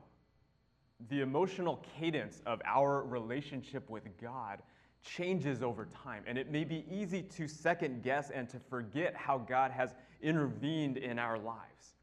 The 1.11 1.21
emotional 1.21 1.81
cadence 1.97 2.43
of 2.45 2.61
our 2.65 3.05
relationship 3.05 3.89
with 3.89 4.03
God 4.21 4.59
changes 5.01 5.63
over 5.63 5.87
time, 5.87 6.25
and 6.27 6.37
it 6.37 6.51
may 6.51 6.65
be 6.65 6.85
easy 6.91 7.23
to 7.23 7.47
second 7.47 8.03
guess 8.03 8.31
and 8.31 8.49
to 8.49 8.59
forget 8.69 9.15
how 9.15 9.39
God 9.39 9.71
has 9.71 9.95
intervened 10.21 10.97
in 10.97 11.21
our 11.21 11.39
lives. 11.39 11.95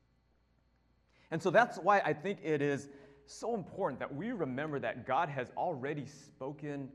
And 1.29 1.43
so 1.43 1.49
that's 1.49 1.77
why 1.77 1.99
I 1.99 2.13
think 2.13 2.39
it 2.41 2.61
is 2.61 2.87
so 3.25 3.53
important 3.53 3.99
that 3.99 4.15
we 4.15 4.31
remember 4.31 4.79
that 4.79 5.05
God 5.05 5.27
has 5.27 5.51
already 5.57 6.05
spoken 6.05 6.87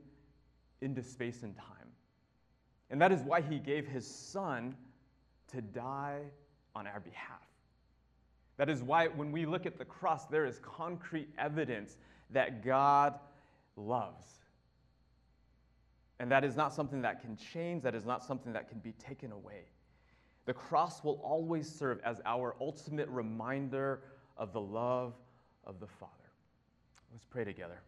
into 0.81 1.03
space 1.03 1.43
and 1.43 1.55
time. 1.55 1.67
And 2.89 2.99
that 2.99 3.11
is 3.11 3.21
why 3.21 3.41
he 3.41 3.59
gave 3.59 3.85
his 3.85 4.07
son 4.07 4.75
to 5.49 5.61
die 5.61 6.21
on 6.73 6.87
our 6.87 6.99
behalf. 6.99 7.52
That 8.57 8.69
is 8.69 8.83
why 8.83 9.07
when 9.07 9.31
we 9.31 9.45
look 9.45 9.65
at 9.65 9.77
the 9.77 9.85
cross, 9.85 10.25
there 10.25 10.45
is 10.45 10.59
concrete 10.59 11.29
evidence 11.37 11.97
that 12.29 12.63
God 12.63 13.19
loves. 13.75 14.25
And 16.19 16.31
that 16.31 16.43
is 16.43 16.55
not 16.55 16.73
something 16.73 17.01
that 17.01 17.21
can 17.21 17.35
change, 17.35 17.83
that 17.83 17.95
is 17.95 18.05
not 18.05 18.23
something 18.23 18.53
that 18.53 18.69
can 18.69 18.79
be 18.79 18.91
taken 18.93 19.31
away. 19.31 19.65
The 20.45 20.53
cross 20.53 21.03
will 21.03 21.19
always 21.23 21.69
serve 21.69 21.99
as 22.03 22.21
our 22.25 22.55
ultimate 22.61 23.09
reminder 23.09 24.01
of 24.37 24.53
the 24.53 24.61
love 24.61 25.13
of 25.65 25.79
the 25.79 25.87
Father. 25.87 26.11
Let's 27.11 27.25
pray 27.25 27.43
together. 27.43 27.79